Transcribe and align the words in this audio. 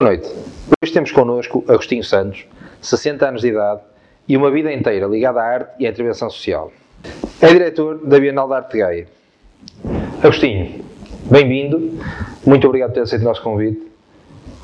Boa 0.00 0.12
noite. 0.12 0.28
Hoje 0.80 0.92
temos 0.92 1.10
connosco 1.10 1.64
Agostinho 1.66 2.04
Santos, 2.04 2.46
60 2.80 3.28
anos 3.28 3.40
de 3.40 3.48
idade 3.48 3.80
e 4.28 4.36
uma 4.36 4.50
vida 4.50 4.72
inteira 4.72 5.06
ligada 5.06 5.40
à 5.40 5.44
arte 5.44 5.70
e 5.80 5.86
à 5.86 5.90
intervenção 5.90 6.30
social. 6.30 6.72
É 7.40 7.48
diretor 7.48 7.98
da 8.06 8.18
Bienal 8.20 8.48
da 8.48 8.56
Arte 8.56 8.72
de 8.72 8.78
Gaia. 8.78 9.08
Agostinho, 10.22 10.84
bem-vindo. 11.30 11.98
Muito 12.46 12.66
obrigado 12.66 12.90
por 12.90 12.94
ter 12.94 13.00
aceito 13.00 13.22
o 13.22 13.24
nosso 13.24 13.42
convite. 13.42 13.88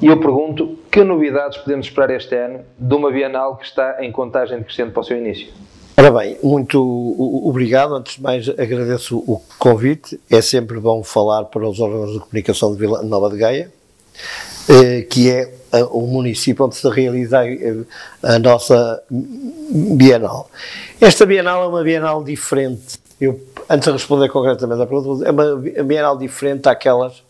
E 0.00 0.06
eu 0.06 0.20
pergunto, 0.20 0.78
que 0.90 1.02
novidades 1.02 1.58
podemos 1.58 1.86
esperar 1.86 2.10
este 2.10 2.36
ano 2.36 2.60
de 2.78 2.94
uma 2.94 3.10
Bienal 3.10 3.56
que 3.56 3.64
está 3.64 4.04
em 4.04 4.12
contagem 4.12 4.58
decrescente 4.58 4.92
para 4.92 5.00
o 5.00 5.04
seu 5.04 5.16
início? 5.16 5.52
Ora 5.96 6.10
bem, 6.10 6.36
muito 6.42 6.80
obrigado. 7.46 7.94
Antes 7.94 8.16
de 8.16 8.22
mais, 8.22 8.48
agradeço 8.48 9.18
o 9.18 9.40
convite. 9.58 10.20
É 10.28 10.40
sempre 10.40 10.80
bom 10.80 11.02
falar 11.02 11.44
para 11.44 11.68
os 11.68 11.78
órgãos 11.78 12.12
de 12.12 12.20
comunicação 12.20 12.72
de 12.72 12.78
Vila 12.78 13.02
Nova 13.02 13.30
de 13.30 13.36
Gaia. 13.36 13.72
Eh, 14.68 15.02
que 15.02 15.30
é 15.30 15.52
o 15.90 16.06
município 16.06 16.64
onde 16.64 16.76
se 16.76 16.88
realiza 16.88 17.46
eh, 17.46 17.84
a 18.22 18.38
nossa 18.38 19.02
Bienal. 19.10 20.50
Esta 21.00 21.26
Bienal 21.26 21.64
é 21.64 21.66
uma 21.66 21.82
Bienal 21.82 22.24
diferente. 22.24 22.98
Eu, 23.20 23.40
antes 23.68 23.86
de 23.86 23.92
responder 23.92 24.28
concretamente 24.30 24.80
à 24.80 24.86
pergunta, 24.86 25.28
é 25.28 25.30
uma 25.30 25.56
Bienal 25.84 26.16
diferente 26.16 26.62
daquelas 26.62 27.22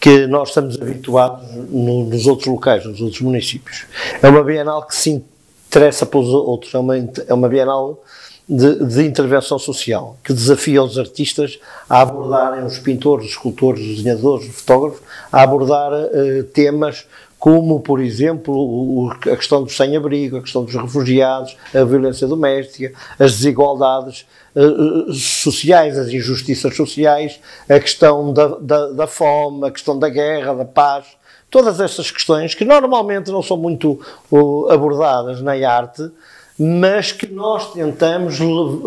que 0.00 0.26
nós 0.26 0.48
estamos 0.48 0.80
habituados 0.80 1.46
no, 1.70 2.06
nos 2.06 2.26
outros 2.26 2.48
locais, 2.48 2.84
nos 2.86 3.00
outros 3.00 3.20
municípios. 3.20 3.84
É 4.22 4.28
uma 4.28 4.42
Bienal 4.42 4.86
que 4.86 4.96
se 4.96 5.22
interessa 5.72 6.04
pelos 6.04 6.28
outros, 6.28 6.74
é 6.74 6.78
uma, 6.78 6.96
é 6.96 7.32
uma 7.32 7.48
Bienal 7.48 8.04
de, 8.46 8.84
de, 8.84 9.06
intervenção 9.06 9.58
social, 9.58 10.18
que 10.22 10.34
desafia 10.34 10.82
os 10.82 10.98
artistas 10.98 11.58
a 11.88 12.02
abordarem, 12.02 12.66
os 12.66 12.78
pintores, 12.78 13.26
os 13.26 13.32
escultores, 13.32 13.80
os 13.80 13.96
desenhadores, 13.96 14.48
os 14.48 14.56
fotógrafos, 14.56 15.00
a 15.32 15.42
abordar 15.42 15.92
uh, 15.92 16.44
temas 16.52 17.06
como, 17.38 17.80
por 17.80 18.00
exemplo, 18.00 18.54
o, 18.54 19.10
a 19.10 19.36
questão 19.36 19.64
dos 19.64 19.74
sem-abrigo, 19.74 20.36
a 20.36 20.42
questão 20.42 20.62
dos 20.62 20.74
refugiados, 20.74 21.56
a 21.74 21.82
violência 21.82 22.28
doméstica, 22.28 22.92
as 23.18 23.32
desigualdades 23.32 24.26
uh, 24.54 25.12
sociais, 25.12 25.98
as 25.98 26.08
injustiças 26.08 26.76
sociais, 26.76 27.40
a 27.68 27.80
questão 27.80 28.32
da, 28.32 28.48
da, 28.60 28.86
da 28.90 29.06
fome, 29.06 29.66
a 29.66 29.70
questão 29.70 29.98
da 29.98 30.08
guerra, 30.08 30.54
da 30.54 30.64
paz, 30.66 31.06
todas 31.52 31.80
essas 31.80 32.10
questões 32.10 32.54
que 32.54 32.64
normalmente 32.64 33.30
não 33.30 33.42
são 33.42 33.58
muito 33.58 34.00
uh, 34.30 34.70
abordadas 34.70 35.42
na 35.42 35.52
arte, 35.68 36.10
mas 36.58 37.12
que 37.12 37.26
nós 37.26 37.74
tentamos, 37.74 38.38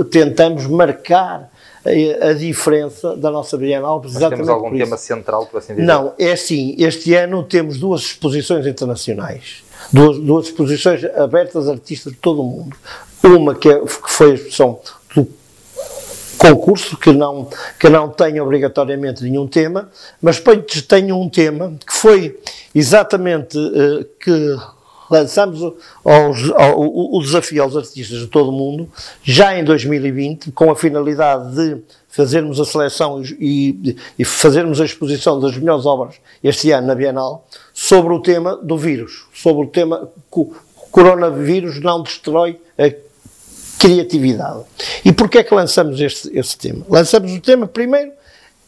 tentamos 0.10 0.66
marcar 0.66 1.52
a, 1.86 2.30
a 2.30 2.34
diferença 2.34 3.16
da 3.16 3.30
nossa 3.30 3.56
Bienal. 3.56 4.02
Mas 4.04 4.18
temos 4.18 4.50
algum 4.50 4.76
tema 4.76 4.98
central, 4.98 5.46
por 5.46 5.60
assim 5.60 5.76
dizer? 5.76 5.86
Não, 5.86 6.14
é 6.18 6.32
assim, 6.32 6.76
este 6.80 7.14
ano 7.14 7.44
temos 7.44 7.78
duas 7.78 8.02
exposições 8.02 8.66
internacionais, 8.66 9.64
duas, 9.94 10.18
duas 10.18 10.48
exposições 10.48 11.04
abertas 11.16 11.70
a 11.70 11.74
artistas 11.74 12.14
de 12.14 12.18
todo 12.18 12.42
o 12.42 12.46
mundo. 12.46 12.76
Uma 13.24 13.54
que, 13.54 13.70
é, 13.70 13.80
que 13.80 14.12
foi 14.12 14.32
a 14.32 14.34
exposição 14.34 14.80
concurso, 16.50 16.98
que 16.98 17.12
não, 17.12 17.50
que 17.80 17.90
não 17.90 18.10
tem 18.10 18.40
obrigatoriamente 18.40 19.24
nenhum 19.24 19.48
tema, 19.48 19.90
mas 20.22 20.42
tem 20.88 21.12
um 21.12 21.30
tema 21.30 21.74
que 21.86 21.94
foi 21.94 22.40
exatamente 22.74 23.58
uh, 23.58 24.06
que 24.20 24.58
lançamos 25.10 25.62
o, 25.62 25.76
o, 26.04 27.18
o, 27.18 27.22
desafio 27.22 27.64
aos 27.64 27.76
artistas 27.76 28.20
de 28.20 28.28
todo 28.28 28.50
o 28.50 28.52
mundo, 28.52 28.90
já 29.24 29.58
em 29.58 29.64
2020, 29.64 30.52
com 30.52 30.72
a 30.72 30.76
finalidade 30.76 31.56
de 31.56 31.82
fazermos 32.08 32.60
a 32.60 32.66
seleção 32.66 33.22
e, 33.40 33.98
e, 34.18 34.26
fazermos 34.26 34.80
a 34.80 34.86
exposição 34.86 35.40
das 35.40 35.58
melhores 35.58 35.86
obras 35.86 36.16
este 36.44 36.72
ano 36.72 36.88
na 36.88 36.96
Bienal, 36.96 37.46
sobre 37.74 38.14
o 38.14 38.22
tema 38.22 38.56
do 38.56 38.78
vírus, 38.78 39.26
sobre 39.34 39.66
o 39.66 39.68
tema 39.68 40.10
que 40.32 40.40
o 40.40 40.56
coronavírus 40.92 41.80
não 41.82 42.02
destrói 42.02 42.60
a 42.78 42.90
criatividade. 43.80 44.64
E 45.04 45.12
porquê 45.12 45.40
é 45.40 45.44
que 45.44 45.54
lançamos 45.54 46.00
este, 46.00 46.30
este 46.38 46.58
tema? 46.58 46.86
Lançamos 46.90 47.32
o 47.32 47.40
tema, 47.40 47.68
primeiro, 47.68 48.12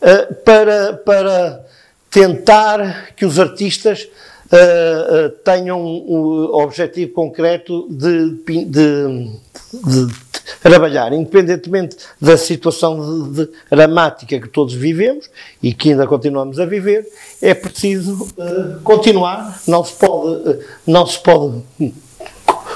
uh, 0.01 0.35
para, 0.43 0.93
para 0.93 1.65
tentar 2.09 3.13
que 3.15 3.25
os 3.25 3.39
artistas 3.39 4.07
uh, 4.47 5.29
tenham 5.43 5.81
um 5.81 6.49
objetivo 6.53 7.13
concreto 7.13 7.87
de, 7.89 8.31
de, 8.45 9.31
de, 9.73 10.27
trabalhar, 10.61 11.11
independentemente 11.11 11.97
da 12.21 12.37
situação 12.37 13.31
de, 13.31 13.49
dramática 13.69 14.39
que 14.39 14.47
todos 14.47 14.73
vivemos 14.73 15.29
e 15.61 15.73
que 15.73 15.91
ainda 15.91 16.07
continuamos 16.07 16.59
a 16.59 16.65
viver, 16.65 17.05
é 17.41 17.53
preciso 17.53 18.13
uh, 18.37 18.81
continuar, 18.83 19.61
não 19.67 19.83
se 19.83 19.93
pode, 19.93 20.59
não 20.85 21.05
se 21.05 21.19
pode 21.19 21.61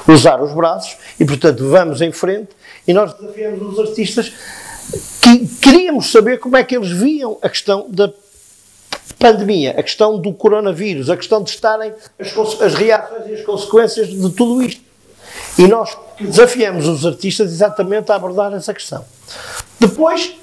usar 0.07 0.41
os 0.41 0.53
braços 0.53 0.97
e, 1.19 1.25
portanto, 1.25 1.67
vamos 1.69 2.01
em 2.01 2.11
frente 2.11 2.49
e 2.87 2.93
nós 2.93 3.13
desafiamos 3.13 3.61
os 3.73 3.79
artistas 3.79 4.33
que 5.21 5.47
queríamos 5.61 6.11
saber 6.11 6.39
como 6.39 6.57
é 6.57 6.63
que 6.63 6.75
eles 6.75 6.91
viam 6.91 7.37
a 7.41 7.49
questão 7.49 7.85
da 7.89 8.11
pandemia, 9.19 9.71
a 9.71 9.83
questão 9.83 10.17
do 10.17 10.33
coronavírus, 10.33 11.09
a 11.09 11.15
questão 11.15 11.43
de 11.43 11.51
estarem 11.51 11.93
as, 12.19 12.61
as 12.61 12.73
reações 12.73 13.29
e 13.29 13.33
as 13.35 13.41
consequências 13.41 14.07
de 14.07 14.29
tudo 14.31 14.61
isto. 14.63 14.81
E 15.57 15.67
nós 15.67 15.95
desafiamos 16.19 16.87
os 16.87 17.05
artistas 17.05 17.51
exatamente 17.51 18.11
a 18.11 18.15
abordar 18.15 18.53
essa 18.53 18.73
questão. 18.73 19.05
Depois, 19.79 20.35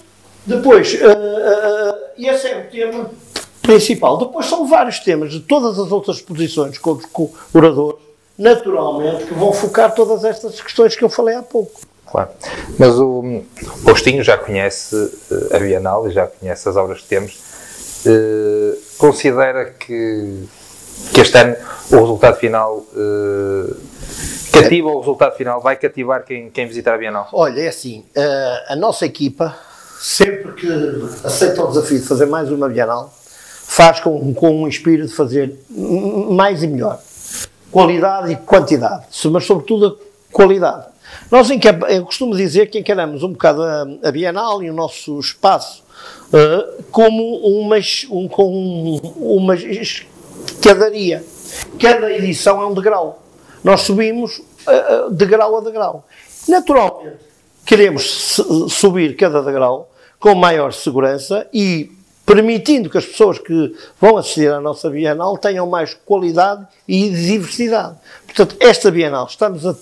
depois 0.47 0.95
uh, 0.95 0.97
uh, 0.97 1.95
esse 2.17 2.47
é 2.47 2.59
o 2.59 2.71
tema 2.71 3.11
principal. 3.61 4.17
Depois 4.17 4.47
são 4.47 4.67
vários 4.67 5.01
temas 5.01 5.31
de 5.31 5.41
todas 5.41 5.79
as 5.79 5.93
outras 5.93 6.17
exposições 6.19 6.79
com 6.79 6.93
os 6.93 7.05
oradores, 7.55 8.01
naturalmente, 8.39 9.25
que 9.25 9.35
vão 9.35 9.53
focar 9.53 9.95
todas 9.95 10.25
estas 10.25 10.61
questões 10.61 10.95
que 10.95 11.03
eu 11.05 11.09
falei 11.09 11.35
há 11.35 11.43
pouco. 11.43 11.81
Claro. 12.07 12.31
Mas 12.79 12.99
o 12.99 13.43
Postinho 13.85 14.23
já 14.23 14.39
conhece 14.39 14.97
a 15.53 15.59
Bienal 15.59 16.09
e 16.09 16.11
já 16.11 16.27
conhece 16.27 16.67
as 16.69 16.77
obras 16.77 17.03
que 17.03 17.09
temos 17.09 17.49
eh, 18.07 18.77
considera 18.97 19.67
que, 19.67 20.45
que 21.13 21.21
este 21.21 21.37
ano 21.39 21.57
o 21.91 21.97
resultado 21.97 22.37
final 22.37 22.79
uh, 22.79 23.77
cativa, 24.53 24.89
o 24.89 24.99
resultado 24.99 25.37
final 25.37 25.61
vai 25.61 25.77
cativar 25.77 26.25
quem, 26.25 26.51
quem 26.51 26.67
visitar 26.67 26.95
a 26.95 26.99
Bienal? 26.99 27.29
Olha, 27.33 27.61
é 27.61 27.69
assim, 27.69 28.05
uh, 28.17 28.73
a 28.73 28.77
nossa 28.77 29.07
equipa, 29.07 29.57
sempre 30.01 30.53
que 30.53 30.69
aceita 31.25 31.63
o 31.65 31.69
desafio 31.69 32.01
de 32.01 32.07
fazer 32.07 32.27
mais 32.27 32.51
uma 32.51 32.69
Bienal, 32.69 33.13
faz 33.65 34.01
com, 34.01 34.33
com 34.35 34.63
um 34.63 34.69
espírito 34.69 35.09
de 35.09 35.15
fazer 35.15 35.57
mais 35.69 36.63
e 36.63 36.67
melhor. 36.67 37.01
Qualidade 37.71 38.33
e 38.33 38.37
quantidade, 38.37 39.07
mas 39.31 39.45
sobretudo 39.45 39.87
a 39.87 40.33
qualidade. 40.33 40.87
Nós, 41.31 41.49
eu 41.51 42.05
costumo 42.05 42.37
dizer 42.37 42.71
que 42.71 42.79
encaramos 42.79 43.23
um 43.23 43.33
bocado 43.33 43.63
a, 43.63 44.11
Bienal 44.11 44.63
e 44.63 44.71
o 44.71 44.75
nosso 44.75 45.19
espaço 45.19 45.85
uh, 46.29 46.83
como 46.91 47.23
uma, 47.39 47.77
um, 48.11 48.29
com 48.29 49.01
uma 49.17 49.55
escadaria. 49.55 51.25
Cada 51.81 52.11
edição 52.13 52.63
é 52.63 52.67
um 52.67 52.75
degrau. 52.75 53.23
Nós 53.63 53.83
subimos 53.83 54.39
uh, 54.39 55.11
degrau 55.11 55.57
a 55.57 55.61
degrau. 55.61 56.07
Naturalmente, 56.49 57.17
queremos 57.67 58.41
subir 58.71 59.17
cada 59.17 59.43
degrau 59.43 59.91
com 60.19 60.35
maior 60.35 60.73
segurança 60.73 61.47
e 61.53 61.93
permitindo 62.29 62.91
que 62.91 62.99
as 62.99 63.07
pessoas 63.07 63.39
que 63.39 63.75
vão 63.99 64.19
assistir 64.19 64.53
à 64.53 64.61
nossa 64.61 64.91
Bienal 64.91 65.39
tenham 65.39 65.67
mais 65.67 65.95
qualidade 65.95 66.67
e 66.87 67.09
diversidade. 67.09 67.97
Portanto, 68.27 68.55
esta 68.61 68.91
Bienal 68.91 69.27
estamos 69.27 69.65
a 69.65 69.75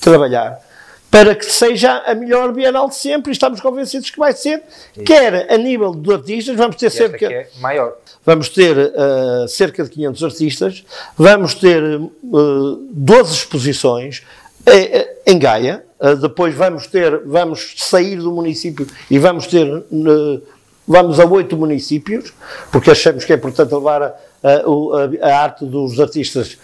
trabalhar 0.00 0.60
para 1.08 1.32
que 1.36 1.46
seja 1.46 1.98
a 2.04 2.12
melhor 2.12 2.52
Bienal 2.52 2.88
de 2.88 2.96
sempre 2.96 3.30
e 3.30 3.32
estamos 3.32 3.60
convencidos 3.60 4.10
que 4.10 4.18
vai 4.18 4.32
ser, 4.32 4.64
Isso. 4.96 5.04
quer 5.04 5.50
a 5.50 5.56
nível 5.56 5.94
de 5.94 6.12
artistas, 6.12 6.56
vamos 6.56 6.74
ter 6.74 6.90
cerca... 6.90 7.32
É 7.32 7.48
maior. 7.60 7.94
Vamos 8.24 8.48
ter 8.48 8.76
uh, 8.76 9.46
cerca 9.46 9.84
de 9.84 9.90
500 9.90 10.24
artistas, 10.24 10.84
vamos 11.16 11.54
ter 11.54 11.80
uh, 11.80 12.10
eh, 12.10 12.86
12 12.90 13.32
exposições 13.32 14.24
uh, 14.66 15.08
em 15.24 15.38
Gaia, 15.38 15.84
depois 16.20 16.54
vamos 16.54 16.88
ter, 16.88 17.22
vamos 17.24 17.74
sair 17.78 18.16
do 18.16 18.30
município 18.30 18.86
e 19.10 19.18
vamos 19.18 19.46
ter, 19.46 19.84
vamos 20.86 21.18
a 21.18 21.24
oito 21.24 21.56
municípios, 21.56 22.32
porque 22.70 22.90
achamos 22.90 23.24
que 23.24 23.32
é 23.32 23.36
importante 23.36 23.74
levar 23.74 24.02
a, 24.02 24.14
a, 24.42 25.28
a, 25.28 25.38
arte 25.42 25.64
dos 25.64 25.98
artistas, 25.98 26.56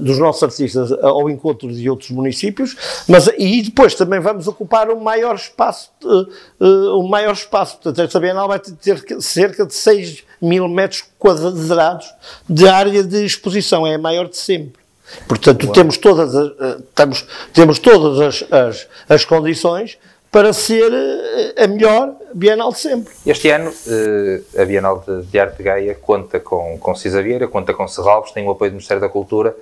dos 0.00 0.18
nossos 0.18 0.42
artistas 0.42 0.92
ao 0.92 1.28
encontro 1.28 1.72
de 1.72 1.88
outros 1.90 2.10
municípios, 2.10 2.76
mas 3.08 3.28
e 3.38 3.62
depois 3.62 3.94
também 3.94 4.20
vamos 4.20 4.46
ocupar 4.46 4.90
um 4.90 5.00
maior 5.00 5.34
espaço, 5.34 5.90
um 6.60 7.08
maior 7.08 7.32
espaço, 7.32 7.74
portanto 7.76 8.06
esta 8.06 8.20
Bienal 8.20 8.46
vai 8.46 8.60
ter 8.60 9.02
cerca 9.20 9.66
de 9.66 9.74
6 9.74 10.22
mil 10.40 10.68
metros 10.68 11.04
quadrados 11.18 12.06
de 12.48 12.68
área 12.68 13.02
de 13.02 13.24
exposição, 13.24 13.86
é 13.86 13.94
a 13.94 13.98
maior 13.98 14.28
de 14.28 14.36
sempre. 14.36 14.84
Portanto, 15.28 15.70
temos 15.70 15.98
todas, 15.98 16.34
as, 16.34 16.52
temos, 16.94 17.26
temos 17.52 17.78
todas 17.78 18.20
as, 18.20 18.52
as, 18.52 18.88
as 19.08 19.24
condições 19.24 19.98
para 20.34 20.52
ser 20.52 20.92
eh, 20.92 21.62
a 21.62 21.68
melhor 21.68 22.16
Bienal 22.34 22.72
de 22.72 22.78
sempre. 22.80 23.14
Este 23.24 23.50
ano, 23.50 23.72
eh, 23.86 24.42
a 24.60 24.64
Bienal 24.64 25.04
de, 25.30 25.38
Arte 25.38 25.58
de 25.58 25.62
Gaia 25.62 25.94
conta 25.94 26.40
com, 26.40 26.76
com 26.76 26.92
Cisavieira, 26.96 27.46
conta 27.46 27.72
com 27.72 27.86
Serralves, 27.86 28.32
tem 28.32 28.44
o 28.44 28.50
apoio 28.50 28.72
do 28.72 28.74
Ministério 28.74 29.00
da 29.00 29.08
Cultura, 29.08 29.56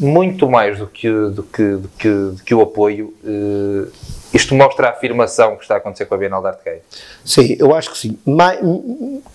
muito 0.00 0.50
mais 0.50 0.80
do 0.80 0.88
que, 0.88 1.08
do 1.08 1.44
que, 1.44 1.62
do 1.62 1.88
que, 1.96 2.08
do 2.08 2.42
que 2.44 2.52
o 2.52 2.60
apoio, 2.60 3.14
uh, 3.22 3.88
isto 4.32 4.54
mostra 4.54 4.88
a 4.88 4.90
afirmação 4.90 5.56
que 5.56 5.62
está 5.62 5.74
a 5.74 5.78
acontecer 5.78 6.06
com 6.06 6.14
a 6.14 6.18
Bienal 6.18 6.40
de 6.40 6.48
Arte 6.48 6.64
Gay. 6.64 6.82
Sim, 7.24 7.56
eu 7.58 7.74
acho 7.74 7.90
que 7.90 7.98
sim. 7.98 8.18
Mas, 8.24 8.60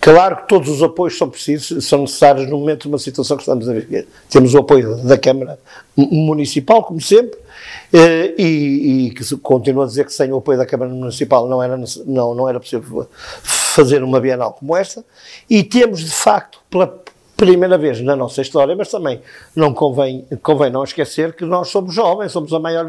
claro 0.00 0.36
que 0.36 0.48
todos 0.48 0.68
os 0.68 0.82
apoios 0.82 1.18
são 1.18 1.28
precisos, 1.28 1.86
são 1.86 2.00
necessários 2.00 2.48
no 2.48 2.58
momento 2.58 2.82
de 2.82 2.88
uma 2.88 2.98
situação 2.98 3.36
que 3.36 3.42
estamos 3.42 3.68
a 3.68 3.72
viver. 3.72 4.08
Temos 4.30 4.54
o 4.54 4.58
apoio 4.58 4.96
da 4.96 5.18
Câmara 5.18 5.58
Municipal, 5.96 6.82
como 6.82 7.00
sempre, 7.00 7.38
uh, 7.38 8.34
e, 8.38 9.06
e, 9.06 9.10
que 9.10 9.36
continua 9.38 9.84
a 9.84 9.86
dizer 9.86 10.06
que 10.06 10.12
sem 10.12 10.32
o 10.32 10.38
apoio 10.38 10.58
da 10.58 10.66
Câmara 10.66 10.90
Municipal 10.90 11.46
não 11.46 11.62
era, 11.62 11.78
não, 12.06 12.34
não 12.34 12.48
era 12.48 12.58
possível 12.58 13.08
fazer 13.42 14.02
uma 14.02 14.18
Bienal 14.20 14.54
como 14.54 14.74
esta, 14.74 15.04
e 15.48 15.62
temos 15.62 16.00
de 16.00 16.10
facto, 16.10 16.58
pela 16.70 16.86
primeira 17.36 17.76
vez 17.76 18.00
na 18.00 18.16
nossa 18.16 18.40
história, 18.40 18.74
mas 18.74 18.88
também 18.88 19.20
não 19.54 19.74
convém, 19.74 20.26
convém 20.42 20.70
não 20.70 20.82
esquecer 20.82 21.34
que 21.34 21.44
nós 21.44 21.68
somos 21.68 21.94
jovens, 21.94 22.32
somos 22.32 22.52
a, 22.52 22.58
maior, 22.58 22.86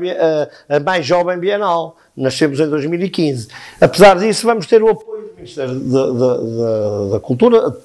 a, 0.70 0.76
a 0.78 0.80
mais 0.80 1.06
jovem 1.06 1.38
Bienal, 1.38 1.98
nascemos 2.16 2.60
em 2.60 2.70
2015. 2.70 3.50
Apesar 3.82 4.18
disso, 4.18 4.48
vamos 4.48 4.66
ter 4.66 4.82
o 4.82 4.90
apoio 4.90 5.30
do 5.30 5.36
Ministério 5.36 5.76
da, 5.76 6.06
da, 6.08 6.38
da, 6.38 7.10
da 7.14 7.20
Cultura, 7.20 7.76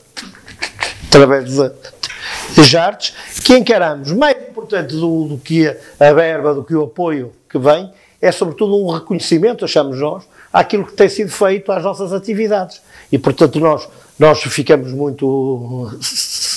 através 1.09 1.53
das 1.56 2.75
artes, 2.75 3.14
que 3.41 3.56
encaramos 3.56 4.12
mais 4.12 4.37
importante 4.49 4.94
do, 4.94 5.25
do 5.25 5.38
que 5.38 5.67
a 5.67 6.12
verba, 6.12 6.55
do 6.55 6.62
que 6.62 6.75
o 6.75 6.85
apoio 6.85 7.32
que 7.50 7.59
vem, 7.59 7.91
é 8.20 8.31
sobretudo 8.31 8.76
um 8.76 8.88
reconhecimento, 8.88 9.64
achamos 9.64 9.99
nós, 9.99 10.23
àquilo 10.53 10.87
que 10.87 10.93
tem 10.93 11.09
sido 11.09 11.31
feito 11.31 11.73
às 11.73 11.82
nossas 11.82 12.12
atividades. 12.12 12.81
E, 13.11 13.19
portanto, 13.19 13.59
nós, 13.59 13.88
nós 14.17 14.41
ficamos 14.43 14.93
muito 14.93 15.91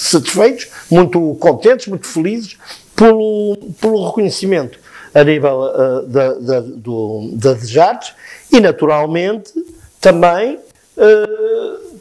satisfeitos, 0.08 0.68
muito 0.90 1.36
contentes, 1.40 1.88
muito 1.88 2.08
felizes 2.08 2.58
pelo, 2.96 3.58
pelo 3.80 4.08
reconhecimento 4.08 4.80
a 5.14 5.24
nível 5.24 5.62
uh, 5.62 6.08
da, 6.08 6.34
da, 6.34 6.60
do, 6.60 7.32
das 7.34 7.76
artes 7.78 8.14
e, 8.52 8.60
naturalmente, 8.60 9.54
também 10.02 10.56
uh, 10.98 12.00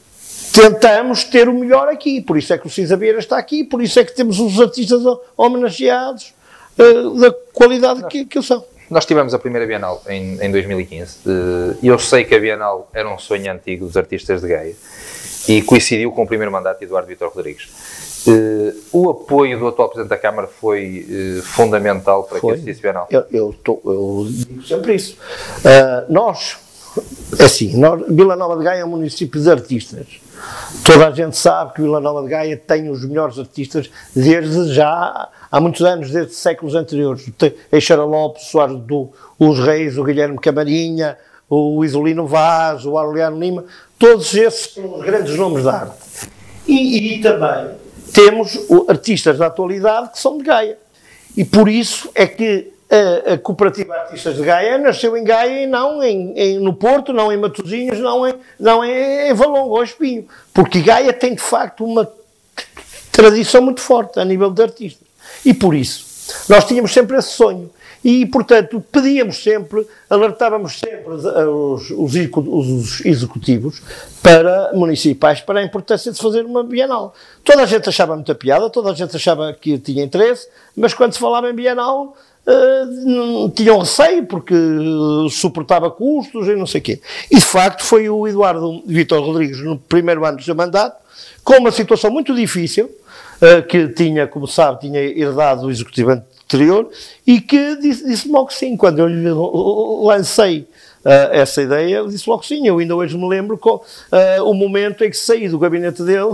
tentamos 0.53 1.23
ter 1.23 1.49
o 1.49 1.55
melhor 1.55 1.89
aqui. 1.89 2.21
Por 2.21 2.37
isso 2.37 2.53
é 2.53 2.59
que 2.59 2.67
o 2.67 2.71
Cisa 2.71 2.97
Vieira 2.97 3.21
está 3.21 3.39
aqui, 3.39 3.63
por 3.63 3.81
isso 3.81 4.01
é 4.01 4.05
que 4.05 4.13
temos 4.13 4.41
os 4.41 4.61
artistas 4.61 5.03
homenageados 5.37 6.35
uh, 6.77 7.21
da 7.21 7.33
qualidade 7.53 8.05
que, 8.09 8.25
que 8.25 8.43
são. 8.43 8.65
Nós 8.91 9.07
tivemos 9.07 9.33
a 9.33 9.39
primeira 9.39 9.67
Bienal 9.67 10.03
em, 10.09 10.39
em 10.43 10.53
2015 10.53 11.21
e 11.83 11.89
eu 11.89 11.99
sei 11.99 12.23
que 12.25 12.35
a 12.35 12.39
Bienal 12.39 12.91
era 12.93 13.09
um 13.09 13.19
sonho 13.19 13.51
antigo 13.51 13.87
dos 13.87 13.97
artistas 13.97 14.43
de 14.43 14.49
Gaia 14.49 14.75
e 15.49 15.63
coincidiu 15.63 16.11
com 16.13 16.23
o 16.23 16.27
primeiro 16.27 16.51
mandato 16.51 16.79
de 16.79 16.85
Eduardo 16.85 17.09
Vitor 17.09 17.31
Rodrigues. 17.35 17.69
Uh, 18.27 18.75
o 18.91 19.11
apoio 19.11 19.59
do 19.59 19.69
atual 19.69 19.89
Presidente 19.89 20.09
da 20.09 20.17
Câmara 20.17 20.47
foi 20.49 21.07
uh, 21.39 21.43
fundamental 21.43 22.25
para 22.25 22.39
foi. 22.39 22.59
que 22.59 22.71
isso 22.71 22.81
Bienal? 22.81 23.07
Eu, 23.11 23.25
eu, 23.31 23.55
tô, 23.63 23.81
eu, 23.85 24.27
digo 24.31 24.63
sempre 24.63 24.95
isso. 24.95 25.19
Uh, 25.59 26.11
nós, 26.11 26.57
assim, 27.39 27.77
nós, 27.77 28.03
Vila 28.09 28.35
Nova 28.35 28.57
de 28.57 28.65
Gaia 28.65 28.81
é 28.81 28.85
um 28.85 28.89
município 28.89 29.39
de 29.39 29.51
artistas. 29.51 30.07
Toda 30.85 31.09
a 31.09 31.11
gente 31.11 31.37
sabe 31.37 31.75
que 31.75 31.83
Vila 31.83 32.01
Nova 32.01 32.23
de 32.23 32.29
Gaia 32.29 32.57
tem 32.57 32.89
os 32.89 33.05
melhores 33.05 33.39
artistas 33.39 33.91
desde 34.17 34.73
já 34.73 35.29
há 35.51 35.61
muitos 35.61 35.83
anos, 35.83 36.11
desde 36.11 36.35
séculos 36.35 36.75
anteriores. 36.75 37.29
Eixeira 37.71 38.05
Lopes, 38.05 38.45
Soares 38.45 38.79
do 38.79 39.11
Os 39.39 39.59
Reis, 39.61 39.99
o 39.99 40.05
Guilherme 40.05 40.39
Camarinha, 40.39 41.19
o 41.49 41.85
Isolino 41.85 42.27
Vaz, 42.27 42.85
o 42.87 42.97
Aureliano 42.97 43.39
Lima, 43.39 43.65
todos 43.99 44.35
esses 44.35 44.75
são 44.75 44.99
os 44.99 45.05
grandes 45.05 45.37
nomes 45.37 45.65
da 45.65 45.73
arte. 45.73 45.97
E, 46.67 47.17
e 47.17 47.21
também 47.21 47.71
temos 48.13 48.59
artistas 48.89 49.39
da 49.39 49.47
atualidade 49.47 50.13
que 50.13 50.19
são 50.19 50.39
de 50.39 50.45
Gaia. 50.45 50.79
E 51.37 51.45
por 51.45 51.69
isso 51.69 52.11
é 52.15 52.27
que 52.27 52.73
a, 52.91 53.35
a 53.35 53.39
Cooperativa 53.39 53.95
Artistas 53.95 54.37
de 54.37 54.43
Gaia 54.45 54.79
nasceu 54.79 55.17
em 55.17 55.25
Gaia 55.25 55.65
e 55.65 55.67
não 55.67 56.03
em, 56.03 56.33
em, 56.37 56.59
no 56.61 56.73
Porto, 56.75 57.13
não 57.13 57.33
em 57.33 57.37
Matosinhos, 57.37 57.99
não 57.99 58.27
em, 58.27 58.35
não 58.59 58.85
em, 58.85 59.31
em 59.31 59.35
Valongo 59.35 59.75
ou 59.75 59.83
Espinho. 59.83 60.27
Porque 60.53 60.81
Gaia 60.81 61.13
tem 61.13 61.35
de 61.35 61.43
facto 61.43 61.85
uma 61.85 62.09
tradição 63.11 63.63
muito 63.63 63.81
forte 63.81 64.21
a 64.21 64.25
nível 64.25 64.51
de 64.51 64.63
artistas. 64.63 65.07
E 65.45 65.53
por 65.53 65.75
isso, 65.75 66.05
nós 66.49 66.65
tínhamos 66.65 66.93
sempre 66.93 67.17
esse 67.17 67.31
sonho. 67.31 67.71
E, 68.05 68.27
portanto, 68.27 68.85
pedíamos 68.93 69.43
sempre, 69.43 69.87
alertávamos 70.11 70.79
sempre 70.79 71.15
os, 71.15 71.91
os, 71.91 72.31
os, 72.37 73.05
executivos 73.07 73.81
para 74.23 74.73
municipais 74.75 75.41
para 75.41 75.61
a 75.61 75.65
importância 75.65 76.13
de 76.13 76.19
fazer 76.19 76.45
uma 76.45 76.63
Bienal. 76.63 77.15
Toda 77.43 77.63
a 77.63 77.67
gente 77.67 77.89
achava 77.89 78.15
muita 78.15 78.35
piada, 78.35 78.69
toda 78.69 78.91
a 78.91 78.95
gente 78.95 79.17
achava 79.17 79.55
que 79.55 79.79
tinha 79.79 80.05
interesse, 80.05 80.47
mas 80.77 80.93
quando 80.93 81.15
se 81.15 81.19
falava 81.19 81.49
em 81.49 81.55
Bienal, 81.55 82.15
uh, 82.47 83.49
tinham 83.55 83.79
receio 83.79 84.27
porque 84.27 84.55
suportava 85.31 85.91
custos 85.91 86.47
e 86.47 86.55
não 86.55 86.67
sei 86.67 86.83
o 86.83 86.85
quê. 86.85 87.01
E, 87.31 87.37
de 87.37 87.45
facto, 87.45 87.85
foi 87.85 88.07
o 88.11 88.29
Eduardo 88.29 88.83
Vitor 88.87 89.25
Rodrigues, 89.25 89.63
no 89.63 89.79
primeiro 89.79 90.27
ano 90.27 90.37
do 90.37 90.43
seu 90.43 90.55
mandato, 90.55 91.03
com 91.43 91.55
uma 91.55 91.73
situação 91.73 92.11
muito 92.11 92.35
difícil, 92.35 92.85
uh, 92.85 93.63
que 93.67 93.89
tinha, 93.89 94.27
como 94.27 94.47
sabe, 94.47 94.81
tinha 94.81 95.01
herdado 95.01 95.67
o 95.67 95.71
executivo 95.71 96.23
anterior 96.45 96.89
e 97.27 97.41
que 97.41 97.77
disse, 97.77 98.07
disse 98.07 98.29
logo 98.29 98.53
sim. 98.53 98.77
Quando 98.77 98.99
eu 99.01 99.07
lhe 99.07 99.31
lancei 100.05 100.69
uh, 101.05 101.33
essa 101.33 101.63
ideia, 101.63 102.05
disse 102.07 102.29
logo 102.29 102.45
sim. 102.45 102.67
Eu 102.67 102.79
ainda 102.79 102.95
hoje 102.95 103.17
me 103.17 103.29
lembro 103.29 103.59
com, 103.59 103.77
uh, 103.77 104.43
o 104.45 104.55
momento 104.55 105.05
em 105.05 105.11
que 105.11 105.17
saí 105.17 105.49
do 105.49 105.59
gabinete 105.59 106.03
dele, 106.03 106.31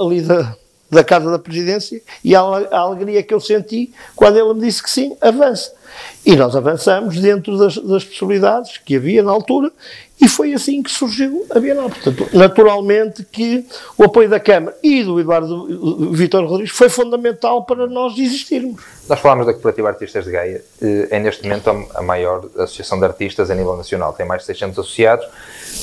ali 0.00 0.20
da, 0.20 0.54
da 0.90 1.04
Casa 1.04 1.30
da 1.30 1.38
Presidência, 1.38 2.00
e 2.22 2.34
a, 2.34 2.40
a 2.40 2.78
alegria 2.78 3.22
que 3.22 3.34
eu 3.34 3.40
senti 3.40 3.92
quando 4.14 4.38
ele 4.38 4.54
me 4.54 4.60
disse 4.60 4.82
que 4.82 4.90
sim, 4.90 5.16
avance. 5.20 5.70
E 6.24 6.36
nós 6.36 6.56
avançamos 6.56 7.20
dentro 7.20 7.58
das, 7.58 7.76
das 7.76 8.04
possibilidades 8.04 8.78
que 8.78 8.96
havia 8.96 9.22
na 9.22 9.30
altura 9.30 9.70
e 10.20 10.28
foi 10.28 10.54
assim 10.54 10.82
que 10.82 10.90
surgiu 10.90 11.44
a 11.50 11.58
Bienal. 11.58 11.90
Portanto, 11.90 12.28
naturalmente 12.32 13.24
que 13.24 13.66
o 13.98 14.04
apoio 14.04 14.28
da 14.28 14.38
Câmara 14.38 14.76
e 14.82 15.02
do 15.02 15.20
Eduardo 15.20 16.12
Vitor 16.12 16.44
Rodrigues 16.46 16.72
foi 16.72 16.88
fundamental 16.88 17.64
para 17.64 17.86
nós 17.86 18.16
existirmos. 18.16 18.80
Nós 19.08 19.18
falámos 19.18 19.44
da 19.44 19.52
Cooperativa 19.52 19.88
Artistas 19.88 20.24
de 20.24 20.30
Gaia, 20.30 20.64
eh, 20.80 21.08
é 21.10 21.18
neste 21.18 21.42
momento 21.42 21.68
a 21.94 22.00
maior 22.00 22.48
associação 22.56 22.98
de 22.98 23.04
artistas 23.04 23.50
a 23.50 23.54
nível 23.54 23.76
nacional, 23.76 24.12
tem 24.12 24.24
mais 24.24 24.42
de 24.42 24.46
600 24.46 24.78
associados. 24.78 25.26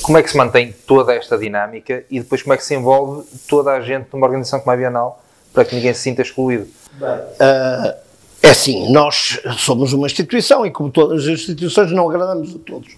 Como 0.02 0.18
é 0.18 0.22
que 0.22 0.30
se 0.30 0.36
mantém 0.36 0.74
toda 0.86 1.14
esta 1.14 1.36
dinâmica 1.36 2.02
e 2.10 2.18
depois 2.18 2.42
como 2.42 2.54
é 2.54 2.56
que 2.56 2.64
se 2.64 2.74
envolve 2.74 3.24
toda 3.46 3.72
a 3.72 3.80
gente 3.80 4.08
numa 4.12 4.26
organização 4.26 4.60
como 4.60 4.72
a 4.72 4.76
Bienal 4.76 5.22
para 5.52 5.64
que 5.64 5.76
ninguém 5.76 5.92
se 5.92 6.00
sinta 6.00 6.22
excluído? 6.22 6.66
Bem, 6.98 7.10
uh 7.10 8.01
é 8.42 8.50
assim, 8.50 8.90
nós 8.90 9.38
somos 9.58 9.92
uma 9.92 10.06
instituição 10.06 10.66
e, 10.66 10.70
como 10.72 10.90
todas 10.90 11.22
as 11.22 11.28
instituições, 11.28 11.92
não 11.92 12.10
agradamos 12.10 12.56
a 12.56 12.58
todos. 12.58 12.88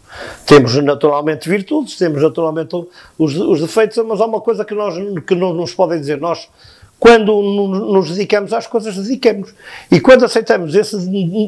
Temos 0.47 0.75
naturalmente 0.83 1.51
virtudes, 1.51 1.99
temos 1.99 2.23
naturalmente 2.23 2.75
os, 3.19 3.37
os 3.37 3.61
defeitos, 3.61 3.99
mas 4.07 4.23
há 4.23 4.25
uma 4.25 4.41
coisa 4.41 4.65
que, 4.65 4.75
nós, 4.75 4.95
que 5.27 5.35
não 5.35 5.53
nos 5.53 5.75
podem 5.75 6.01
dizer. 6.01 6.19
Nós, 6.19 6.49
quando 6.99 7.43
nos 7.43 8.11
dedicamos 8.11 8.55
às 8.55 8.67
coisas, 8.67 8.97
dedicamos. 8.97 9.55
E 9.91 10.01
quando 10.01 10.25
aceitamos 10.25 10.75
esse 10.75 10.97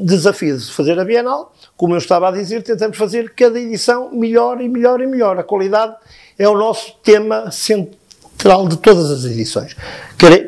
desafio 0.04 0.58
de 0.58 0.70
fazer 0.70 1.00
a 1.00 1.04
Bienal, 1.04 1.54
como 1.74 1.94
eu 1.94 1.98
estava 1.98 2.28
a 2.28 2.32
dizer, 2.32 2.62
tentamos 2.62 2.98
fazer 2.98 3.32
cada 3.34 3.58
edição 3.58 4.10
melhor 4.12 4.60
e 4.60 4.68
melhor 4.68 5.00
e 5.00 5.06
melhor. 5.06 5.38
A 5.38 5.42
qualidade 5.42 5.94
é 6.38 6.46
o 6.46 6.54
nosso 6.54 6.92
tema 7.02 7.50
central 7.50 8.68
de 8.68 8.76
todas 8.76 9.10
as 9.10 9.24
edições. 9.24 9.74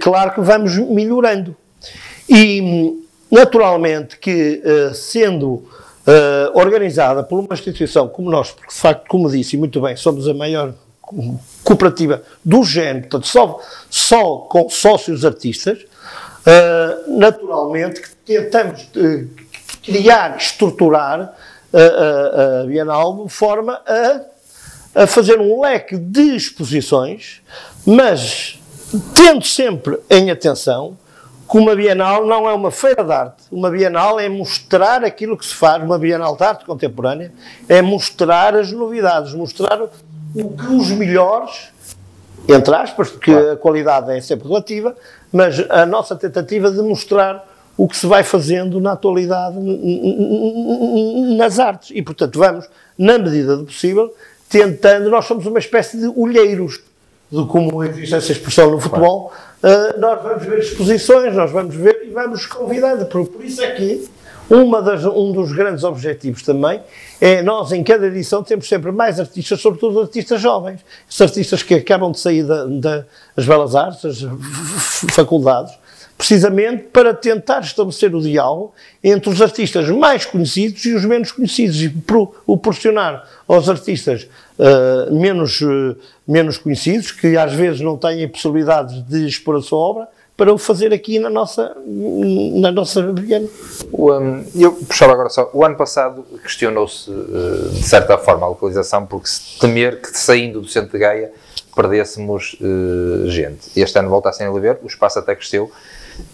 Claro 0.02 0.34
que 0.34 0.40
vamos 0.42 0.76
melhorando. 0.76 1.56
E 2.28 3.07
Naturalmente 3.30 4.18
que, 4.18 4.62
uh, 4.64 4.94
sendo 4.94 5.46
uh, 5.48 5.66
organizada 6.54 7.22
por 7.22 7.40
uma 7.40 7.54
instituição 7.54 8.08
como 8.08 8.30
nós, 8.30 8.50
porque 8.50 8.72
de 8.72 8.80
facto, 8.80 9.06
como 9.08 9.30
disse 9.30 9.56
muito 9.56 9.80
bem, 9.80 9.96
somos 9.96 10.26
a 10.26 10.34
maior 10.34 10.72
cooperativa 11.64 12.22
do 12.44 12.62
género, 12.64 13.00
portanto, 13.08 13.26
só, 13.26 13.60
só 13.90 14.36
com 14.38 14.68
sócios 14.68 15.24
artistas, 15.24 15.78
uh, 15.80 17.18
naturalmente 17.18 18.00
que 18.00 18.40
tentamos 18.42 18.88
criar, 19.82 20.36
estruturar 20.36 21.34
a, 21.72 22.62
a 22.62 22.66
Bienal 22.66 23.24
de 23.24 23.32
forma 23.32 23.80
a, 23.86 25.02
a 25.02 25.06
fazer 25.06 25.38
um 25.38 25.60
leque 25.60 25.96
de 25.96 26.36
exposições, 26.36 27.42
mas 27.86 28.58
tendo 29.14 29.44
sempre 29.44 29.98
em 30.10 30.30
atenção 30.30 30.96
que 31.48 31.56
uma 31.56 31.74
Bienal 31.74 32.26
não 32.26 32.48
é 32.48 32.52
uma 32.52 32.70
feira 32.70 33.02
de 33.02 33.12
arte. 33.12 33.44
Uma 33.50 33.70
Bienal 33.70 34.20
é 34.20 34.28
mostrar 34.28 35.02
aquilo 35.02 35.36
que 35.36 35.46
se 35.46 35.54
faz, 35.54 35.82
uma 35.82 35.98
Bienal 35.98 36.36
de 36.36 36.44
arte 36.44 36.64
contemporânea, 36.64 37.32
é 37.68 37.80
mostrar 37.80 38.54
as 38.54 38.70
novidades, 38.70 39.32
mostrar 39.32 39.80
o 39.82 39.88
que 40.50 40.66
os 40.66 40.90
melhores, 40.90 41.72
entre 42.46 42.74
aspas, 42.74 43.10
porque 43.10 43.32
claro. 43.32 43.52
a 43.52 43.56
qualidade 43.56 44.10
é 44.12 44.20
sempre 44.20 44.46
relativa, 44.46 44.94
mas 45.32 45.58
a 45.70 45.86
nossa 45.86 46.14
tentativa 46.14 46.70
de 46.70 46.82
mostrar 46.82 47.46
o 47.78 47.88
que 47.88 47.96
se 47.96 48.06
vai 48.06 48.22
fazendo 48.22 48.80
na 48.80 48.92
atualidade 48.92 49.56
nas 51.36 51.58
artes. 51.58 51.92
E, 51.94 52.02
portanto, 52.02 52.38
vamos, 52.38 52.68
na 52.98 53.16
medida 53.16 53.56
do 53.56 53.64
possível, 53.64 54.12
tentando, 54.48 55.08
nós 55.08 55.24
somos 55.24 55.46
uma 55.46 55.60
espécie 55.60 55.98
de 55.98 56.08
olheiros, 56.08 56.80
de 57.30 57.44
como 57.46 57.84
existe 57.84 58.14
essa 58.14 58.32
expressão 58.32 58.70
no 58.70 58.80
futebol, 58.80 59.32
uh, 59.62 60.00
nós 60.00 60.22
vamos 60.22 60.44
ver 60.44 60.58
exposições, 60.60 61.34
nós 61.34 61.50
vamos 61.50 61.74
ver 61.74 62.06
e 62.06 62.10
vamos 62.10 62.46
convidando. 62.46 63.06
Por, 63.06 63.26
por 63.26 63.44
isso 63.44 63.62
é 63.62 63.70
que 63.72 64.08
uma 64.50 64.80
das, 64.80 65.04
um 65.04 65.30
dos 65.30 65.52
grandes 65.52 65.84
objetivos 65.84 66.42
também 66.42 66.80
é 67.20 67.42
nós, 67.42 67.70
em 67.70 67.84
cada 67.84 68.06
edição, 68.06 68.42
temos 68.42 68.66
sempre 68.66 68.90
mais 68.90 69.20
artistas, 69.20 69.60
sobretudo 69.60 70.00
artistas 70.00 70.40
jovens. 70.40 70.80
Artistas 71.20 71.62
que 71.62 71.74
acabam 71.74 72.10
de 72.10 72.18
sair 72.18 72.44
das 72.44 72.80
da, 72.80 73.04
belas 73.36 73.74
artes, 73.74 74.22
das 74.22 75.14
faculdades, 75.14 75.74
precisamente 76.18 76.82
para 76.92 77.14
tentar 77.14 77.60
estabelecer 77.60 78.12
o 78.12 78.20
diálogo 78.20 78.74
entre 79.02 79.30
os 79.30 79.40
artistas 79.40 79.88
mais 79.88 80.26
conhecidos 80.26 80.84
e 80.84 80.92
os 80.92 81.04
menos 81.04 81.30
conhecidos 81.30 81.80
e 81.80 81.88
proporcionar 81.88 83.24
aos 83.46 83.68
artistas 83.68 84.28
uh, 84.58 85.14
menos, 85.14 85.60
uh, 85.60 85.96
menos 86.26 86.58
conhecidos, 86.58 87.12
que 87.12 87.36
às 87.36 87.54
vezes 87.54 87.80
não 87.80 87.96
têm 87.96 88.26
possibilidades 88.28 89.00
de 89.06 89.28
expor 89.28 89.56
a 89.56 89.62
sua 89.62 89.78
obra, 89.78 90.08
para 90.36 90.52
o 90.54 90.58
fazer 90.58 90.92
aqui 90.92 91.18
na 91.18 91.28
nossa, 91.28 91.76
na 91.84 92.70
nossa 92.70 93.12
Viana. 93.12 93.48
Um, 93.92 94.44
eu 94.54 94.72
puxava 94.72 95.12
agora 95.12 95.28
só, 95.28 95.50
o 95.52 95.64
ano 95.64 95.76
passado 95.76 96.24
questionou-se, 96.42 97.10
uh, 97.10 97.70
de 97.70 97.82
certa 97.82 98.16
forma, 98.18 98.46
a 98.46 98.48
localização, 98.48 99.04
porque 99.04 99.28
se 99.28 99.58
temer 99.58 100.00
que 100.00 100.16
saindo 100.16 100.60
do 100.60 100.68
centro 100.68 100.92
de 100.92 100.98
Gaia 100.98 101.32
perdêssemos 101.74 102.56
uh, 102.60 103.28
gente. 103.28 103.68
Este 103.76 103.98
ano 103.98 104.08
volta 104.08 104.30
a 104.30 104.60
ver, 104.60 104.78
o 104.82 104.86
espaço 104.86 105.18
até 105.18 105.34
cresceu. 105.34 105.70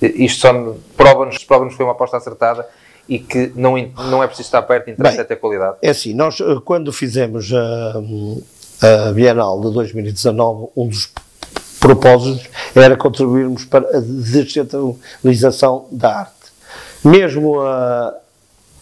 Isto 0.01 0.41
só 0.41 0.77
prova-nos 0.97 1.43
prova 1.45 1.69
que 1.69 1.75
foi 1.75 1.85
uma 1.85 1.93
aposta 1.93 2.17
acertada 2.17 2.67
e 3.09 3.19
que 3.19 3.53
não, 3.55 3.77
não 4.11 4.23
é 4.23 4.27
preciso 4.27 4.47
estar 4.47 4.63
perto, 4.63 4.91
interessa 4.91 5.21
é 5.21 5.25
ter 5.25 5.37
qualidade. 5.37 5.77
É 5.83 5.91
assim, 5.91 6.15
nós 6.15 6.41
eh, 6.41 6.45
quando 6.65 6.93
fizemos 6.93 7.53
a, 7.53 9.09
a 9.09 9.13
Bienal 9.13 9.61
de 9.61 9.73
2019, 9.73 10.69
um 10.77 10.89
dos 10.89 11.13
propósitos 11.79 12.49
era 12.75 12.97
contribuirmos 12.97 13.65
para 13.67 13.87
a 13.99 14.01
descentralização 14.01 15.87
da 15.91 16.21
arte. 16.21 16.33
Mesmo 17.05 17.61
a, 17.61 18.15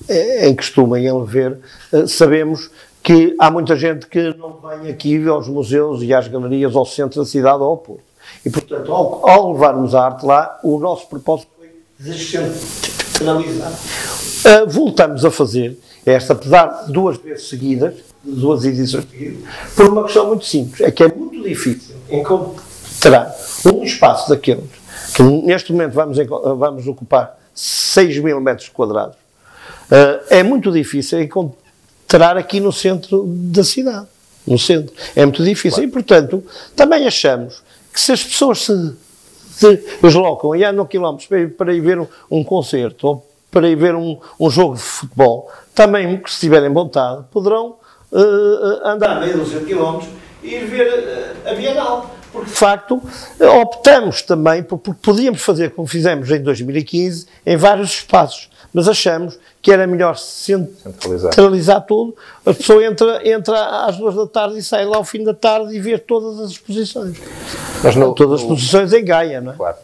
em 0.08 0.54
costume, 0.54 1.00
em 1.00 1.24
ver, 1.24 1.58
eh, 1.92 2.06
sabemos 2.06 2.70
que 3.02 3.34
há 3.38 3.50
muita 3.50 3.74
gente 3.74 4.06
que 4.06 4.32
não 4.34 4.60
vem 4.60 4.92
aqui 4.92 5.26
aos 5.26 5.48
museus 5.48 6.02
e 6.02 6.14
às 6.14 6.28
galerias 6.28 6.76
ao 6.76 6.86
centro 6.86 7.20
da 7.20 7.26
cidade 7.26 7.58
ou 7.58 7.70
ao 7.70 7.76
Porto. 7.76 8.11
E, 8.44 8.50
portanto, 8.50 8.92
ao, 8.92 9.28
ao 9.28 9.52
levarmos 9.52 9.94
a 9.94 10.04
arte 10.04 10.26
lá, 10.26 10.58
o 10.62 10.78
nosso 10.78 11.06
propósito 11.08 11.50
foi 11.56 11.70
descentralizar. 11.98 13.72
Uh, 13.72 14.68
voltamos 14.68 15.24
a 15.24 15.30
fazer 15.30 15.78
esta, 16.04 16.32
apesar 16.32 16.86
de 16.86 16.92
duas 16.92 17.16
vezes 17.18 17.48
seguidas, 17.48 17.94
duas 18.24 18.64
edições 18.64 19.04
seguidas, 19.08 19.44
por 19.76 19.86
uma 19.86 20.04
questão 20.04 20.26
muito 20.26 20.44
simples, 20.44 20.80
é 20.80 20.90
que 20.90 21.04
é 21.04 21.08
muito 21.08 21.42
difícil 21.42 21.94
encontrar 22.10 23.34
um 23.64 23.84
espaço 23.84 24.28
daqueles 24.28 24.82
que 25.14 25.22
neste 25.22 25.72
momento 25.72 25.92
vamos, 25.92 26.16
vamos 26.58 26.86
ocupar 26.86 27.38
6 27.54 28.18
mil 28.18 28.40
metros 28.40 28.68
quadrados, 28.68 29.16
uh, 29.16 30.24
é 30.30 30.42
muito 30.42 30.72
difícil 30.72 31.20
encontrar 31.20 32.36
aqui 32.36 32.60
no 32.60 32.72
centro 32.72 33.24
da 33.26 33.62
cidade. 33.62 34.06
No 34.44 34.58
centro. 34.58 34.92
É 35.14 35.24
muito 35.24 35.44
difícil. 35.44 35.78
Claro. 35.78 35.88
E, 35.88 35.92
portanto, 35.92 36.44
também 36.74 37.06
achamos 37.06 37.62
que 37.92 38.00
se 38.00 38.12
as 38.12 38.24
pessoas 38.24 38.60
se, 38.60 38.94
deslocam 40.02 40.56
e 40.56 40.64
andam 40.64 40.86
quilómetros 40.86 41.28
para 41.56 41.72
ir, 41.72 41.80
ver 41.80 42.00
um, 42.00 42.06
um, 42.30 42.42
concerto 42.42 43.06
ou 43.06 43.30
para 43.50 43.68
ir 43.68 43.76
ver 43.76 43.94
um, 43.94 44.18
um, 44.40 44.50
jogo 44.50 44.74
de 44.74 44.82
futebol, 44.82 45.50
também, 45.74 46.22
se 46.26 46.40
tiverem 46.40 46.72
vontade, 46.72 47.24
poderão 47.30 47.76
uh, 48.10 48.86
andar 48.86 49.20
meio 49.20 49.38
dúzia 49.38 49.60
de 49.60 49.66
quilómetros 49.66 50.08
e 50.42 50.54
ir 50.54 50.64
ver 50.64 51.34
uh, 51.46 51.50
a 51.50 51.54
Bienal. 51.54 52.10
Porque 52.32 52.48
de 52.48 52.56
facto 52.56 53.02
optamos 53.60 54.22
também, 54.22 54.62
porque 54.62 54.94
podíamos 55.02 55.42
fazer 55.42 55.72
como 55.72 55.86
fizemos 55.86 56.30
em 56.30 56.42
2015, 56.42 57.26
em 57.44 57.56
vários 57.58 57.90
espaços, 57.90 58.48
mas 58.72 58.88
achamos 58.88 59.38
que 59.60 59.70
era 59.70 59.86
melhor 59.86 60.16
centralizar, 60.16 61.32
centralizar 61.32 61.80
tudo. 61.86 62.16
A 62.44 62.54
pessoa 62.54 62.84
entra, 62.84 63.28
entra 63.28 63.86
às 63.86 63.96
duas 63.96 64.14
da 64.14 64.26
tarde 64.26 64.58
e 64.58 64.62
sai 64.62 64.84
lá 64.84 64.96
ao 64.96 65.04
fim 65.04 65.22
da 65.22 65.34
tarde 65.34 65.74
e 65.74 65.80
vê 65.80 65.98
todas 65.98 66.40
as 66.40 66.52
exposições. 66.52 67.18
Mas 67.82 67.94
no, 67.96 68.14
todas 68.14 68.34
as 68.34 68.40
exposições 68.40 68.92
em 68.92 69.04
Gaia, 69.04 69.40
não 69.40 69.52
é? 69.52 69.56
Claro. 69.56 69.76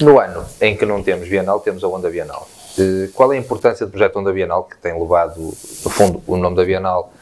No 0.00 0.18
ano 0.18 0.44
em 0.60 0.76
que 0.76 0.84
não 0.84 1.02
temos 1.02 1.28
Bienal, 1.28 1.60
temos 1.60 1.82
a 1.82 1.88
Onda 1.88 2.10
Bienal. 2.10 2.48
Eh, 2.78 3.08
qual 3.14 3.32
é 3.32 3.36
a 3.36 3.40
importância 3.40 3.86
do 3.86 3.90
projeto 3.90 4.18
Onda 4.18 4.32
Bienal, 4.32 4.64
que 4.64 4.76
tem 4.76 4.98
levado, 4.98 5.40
no 5.40 5.90
fundo, 5.90 6.22
o 6.26 6.36
nome 6.36 6.56
da 6.56 6.64
Bienal, 6.64 7.12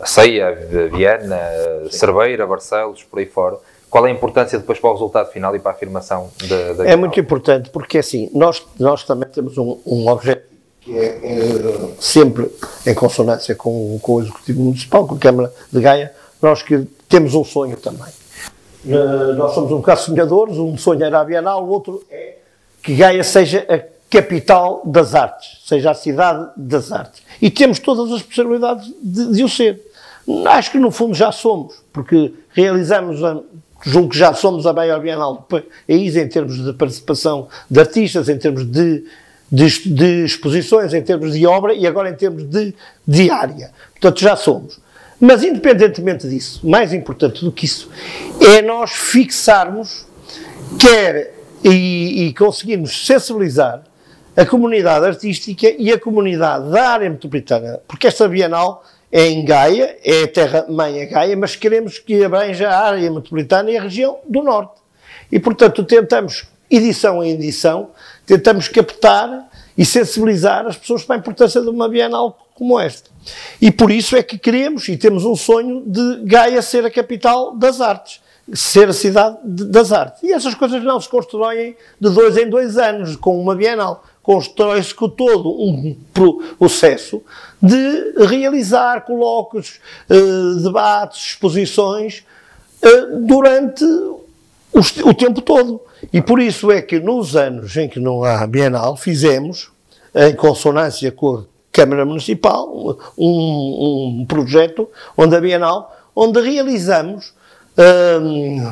a 0.00 0.06
Ceia, 0.06 0.48
a 0.48 0.96
Viana, 0.96 1.38
a 1.86 1.90
Cerveira, 1.90 2.46
Barcelos, 2.46 3.02
por 3.04 3.18
aí 3.18 3.26
fora, 3.26 3.58
qual 3.92 4.06
é 4.06 4.10
a 4.10 4.12
importância 4.12 4.58
depois 4.58 4.80
para 4.80 4.88
o 4.88 4.94
resultado 4.94 5.30
final 5.30 5.54
e 5.54 5.58
para 5.58 5.72
a 5.72 5.74
afirmação 5.74 6.30
da, 6.48 6.72
da 6.72 6.88
É 6.88 6.96
muito 6.96 7.20
importante 7.20 7.68
porque 7.68 7.98
assim, 7.98 8.30
nós, 8.32 8.62
nós 8.80 9.04
também 9.04 9.28
temos 9.28 9.58
um, 9.58 9.78
um 9.84 10.08
objetivo 10.08 10.46
que 10.80 10.96
é, 10.96 11.04
é, 11.04 11.90
sempre 12.00 12.50
em 12.86 12.94
consonância 12.94 13.54
com, 13.54 13.98
com 14.00 14.14
o 14.14 14.20
Executivo 14.22 14.62
Municipal, 14.62 15.06
com 15.06 15.14
a 15.14 15.18
Câmara 15.18 15.52
de 15.70 15.78
Gaia, 15.78 16.10
nós 16.40 16.62
que 16.62 16.86
temos 17.06 17.34
um 17.34 17.44
sonho 17.44 17.76
também. 17.76 18.08
Uh, 18.86 19.34
nós 19.34 19.52
somos 19.52 19.70
um 19.70 19.76
bocado 19.76 20.00
sonhadores, 20.00 20.56
um 20.56 20.76
sonho 20.78 21.04
era 21.04 21.20
a 21.20 21.24
Bienal, 21.24 21.62
o 21.62 21.68
outro 21.68 22.02
é 22.10 22.36
que 22.82 22.94
Gaia 22.94 23.22
seja 23.22 23.66
a 23.68 23.78
capital 24.10 24.80
das 24.86 25.14
artes, 25.14 25.60
seja 25.66 25.90
a 25.90 25.94
cidade 25.94 26.50
das 26.56 26.90
artes. 26.90 27.22
E 27.42 27.50
temos 27.50 27.78
todas 27.78 28.10
as 28.10 28.22
possibilidades 28.22 28.90
de, 29.02 29.34
de 29.34 29.44
o 29.44 29.48
ser. 29.50 29.80
Acho 30.46 30.72
que 30.72 30.78
no 30.78 30.90
fundo 30.90 31.14
já 31.14 31.30
somos, 31.30 31.74
porque 31.92 32.32
realizamos 32.54 33.22
a, 33.22 33.38
julgo 33.82 34.10
que 34.10 34.18
já 34.18 34.32
somos 34.32 34.66
a 34.66 34.72
maior 34.72 35.00
Bienal 35.00 35.34
do 35.34 35.42
país 35.42 36.16
em 36.16 36.28
termos 36.28 36.62
de 36.62 36.72
participação 36.72 37.48
de 37.70 37.80
artistas, 37.80 38.28
em 38.28 38.38
termos 38.38 38.64
de, 38.64 39.04
de, 39.50 39.88
de 39.88 40.24
exposições, 40.24 40.94
em 40.94 41.02
termos 41.02 41.34
de 41.34 41.46
obra 41.46 41.74
e 41.74 41.86
agora 41.86 42.10
em 42.10 42.14
termos 42.14 42.44
de 42.44 42.74
diária. 43.06 43.70
Portanto, 43.92 44.20
já 44.20 44.36
somos. 44.36 44.80
Mas, 45.20 45.44
independentemente 45.44 46.28
disso, 46.28 46.66
mais 46.66 46.92
importante 46.92 47.44
do 47.44 47.52
que 47.52 47.64
isso, 47.64 47.88
é 48.40 48.60
nós 48.60 48.90
fixarmos, 48.90 50.06
quer 50.78 51.34
e, 51.62 52.26
e 52.26 52.34
conseguirmos 52.34 53.06
sensibilizar 53.06 53.84
a 54.36 54.44
comunidade 54.44 55.06
artística 55.06 55.72
e 55.78 55.92
a 55.92 55.98
comunidade 55.98 56.70
da 56.70 56.88
área 56.88 57.10
metropolitana, 57.10 57.80
porque 57.86 58.06
esta 58.06 58.26
Bienal 58.26 58.82
é 59.12 59.26
em 59.26 59.44
Gaia, 59.44 59.98
é 60.02 60.22
a 60.22 60.28
terra-mãe 60.28 61.00
é 61.00 61.06
Gaia, 61.06 61.36
mas 61.36 61.54
queremos 61.54 61.98
que 61.98 62.24
abranja 62.24 62.70
a 62.70 62.78
área 62.78 63.10
metropolitana 63.10 63.70
e 63.70 63.76
a 63.76 63.82
região 63.82 64.18
do 64.26 64.42
Norte. 64.42 64.80
E, 65.30 65.38
portanto, 65.38 65.84
tentamos, 65.84 66.46
edição 66.70 67.22
em 67.22 67.32
edição, 67.32 67.90
tentamos 68.24 68.68
captar 68.68 69.50
e 69.76 69.84
sensibilizar 69.84 70.66
as 70.66 70.78
pessoas 70.78 71.04
para 71.04 71.16
a 71.16 71.18
importância 71.18 71.60
de 71.60 71.68
uma 71.68 71.90
Bienal 71.90 72.48
como 72.54 72.80
esta. 72.80 73.10
E 73.60 73.70
por 73.70 73.90
isso 73.90 74.16
é 74.16 74.22
que 74.22 74.38
queremos 74.38 74.88
e 74.88 74.96
temos 74.96 75.26
um 75.26 75.36
sonho 75.36 75.82
de 75.86 76.22
Gaia 76.24 76.62
ser 76.62 76.84
a 76.86 76.90
capital 76.90 77.54
das 77.54 77.80
artes, 77.82 78.20
ser 78.54 78.88
a 78.88 78.92
cidade 78.94 79.36
das 79.44 79.92
artes. 79.92 80.22
E 80.22 80.32
essas 80.32 80.54
coisas 80.54 80.82
não 80.82 80.98
se 80.98 81.08
constroem 81.08 81.76
de 82.00 82.10
dois 82.10 82.36
em 82.38 82.48
dois 82.48 82.78
anos 82.78 83.16
com 83.16 83.38
uma 83.38 83.54
Bienal 83.54 84.04
constrói-se 84.22 84.94
com 84.94 85.08
todo 85.08 85.50
um 85.50 85.96
processo 86.58 87.22
de 87.60 88.26
realizar 88.26 89.04
colóquios, 89.04 89.80
eh, 90.08 90.62
debates, 90.62 91.26
exposições 91.26 92.24
eh, 92.82 93.06
durante 93.20 93.84
o 95.04 95.14
tempo 95.14 95.40
todo. 95.40 95.80
E 96.12 96.20
por 96.22 96.40
isso 96.40 96.70
é 96.70 96.80
que 96.80 96.98
nos 96.98 97.36
anos 97.36 97.76
em 97.76 97.88
que 97.88 98.00
não 98.00 98.24
há 98.24 98.46
Bienal, 98.46 98.96
fizemos, 98.96 99.70
em 100.14 100.34
consonância 100.34 101.10
com 101.12 101.36
a 101.36 101.44
Câmara 101.70 102.04
Municipal, 102.04 102.98
um, 103.16 104.20
um 104.20 104.26
projeto 104.26 104.88
onde 105.16 105.36
a 105.36 105.40
Bienal, 105.40 105.94
onde 106.14 106.40
realizamos 106.40 107.34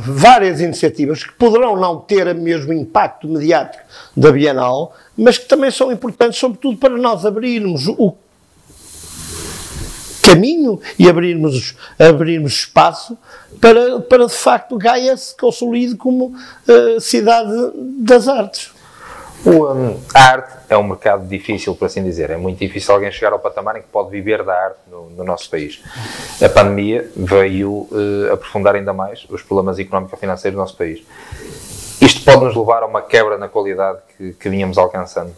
várias 0.03 0.61
iniciativas 0.61 1.25
que 1.25 1.33
poderão 1.33 1.77
não 1.77 1.99
ter 1.99 2.27
o 2.29 2.35
mesmo 2.35 2.73
impacto 2.73 3.27
mediático 3.29 3.83
da 4.17 4.31
Bienal, 4.31 4.95
mas 5.17 5.39
que 5.39 5.47
também 5.47 5.71
são 5.71 5.91
importantes, 5.91 6.39
sobretudo 6.39 6.77
para 6.77 6.97
nós 6.97 7.25
abrirmos 7.25 7.87
o 7.89 8.15
caminho 10.23 10.81
e 10.99 11.09
abrirmos, 11.09 11.75
abrirmos 11.99 12.53
espaço 12.53 13.17
para, 13.61 14.01
para 14.01 14.27
de 14.27 14.35
facto 14.35 14.77
Gaia 14.77 15.17
se 15.17 15.37
consolide 15.37 15.97
como 15.97 16.27
uh, 16.27 17.01
cidade 17.01 17.53
das 17.99 18.29
artes. 18.29 18.71
O, 19.45 19.73
um, 19.73 19.99
a 20.15 20.21
arte 20.21 20.59
é 20.69 20.77
um 20.77 20.83
mercado 20.83 21.27
difícil, 21.27 21.75
por 21.75 21.87
assim 21.87 22.03
dizer. 22.03 22.31
É 22.31 22.37
muito 22.37 22.59
difícil 22.59 22.95
alguém 22.95 23.11
chegar 23.11 23.33
ao 23.33 23.39
patamar 23.39 23.77
em 23.77 23.83
que 23.83 23.89
pode 23.89 24.11
viver 24.11 24.43
da 24.43 24.55
arte 24.55 24.79
no, 24.91 25.11
no 25.11 25.25
nosso 25.25 25.49
país. 25.49 25.83
A 26.43 26.49
pandemia 26.49 27.11
veio 27.17 27.89
uh, 27.91 28.33
aprofundar 28.33 28.75
ainda 28.75 28.93
mais 28.93 29.27
os 29.31 29.43
problemas 29.43 29.79
económico-financeiros 29.79 30.57
do 30.57 30.61
nosso 30.61 30.77
país. 30.77 31.03
Isto 32.01 32.25
pode 32.25 32.45
nos 32.45 32.57
levar 32.57 32.83
a 32.83 32.87
uma 32.87 33.03
quebra 33.03 33.39
na 33.39 33.49
qualidade 33.49 33.99
que, 34.17 34.33
que 34.33 34.49
vínhamos 34.49 34.79
alcançando? 34.79 35.33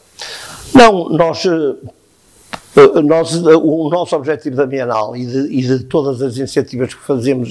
Não, 0.75 1.09
nós, 1.11 1.45
nós, 3.05 3.35
o 3.35 3.89
nosso 3.91 4.17
objetivo 4.17 4.57
da 4.57 4.67
Bienal 4.67 5.15
e 5.15 5.27
de, 5.27 5.39
e 5.55 5.63
de 5.63 5.85
todas 5.85 6.23
as 6.23 6.37
iniciativas 6.37 6.95
que 6.95 7.01
fazemos 7.01 7.51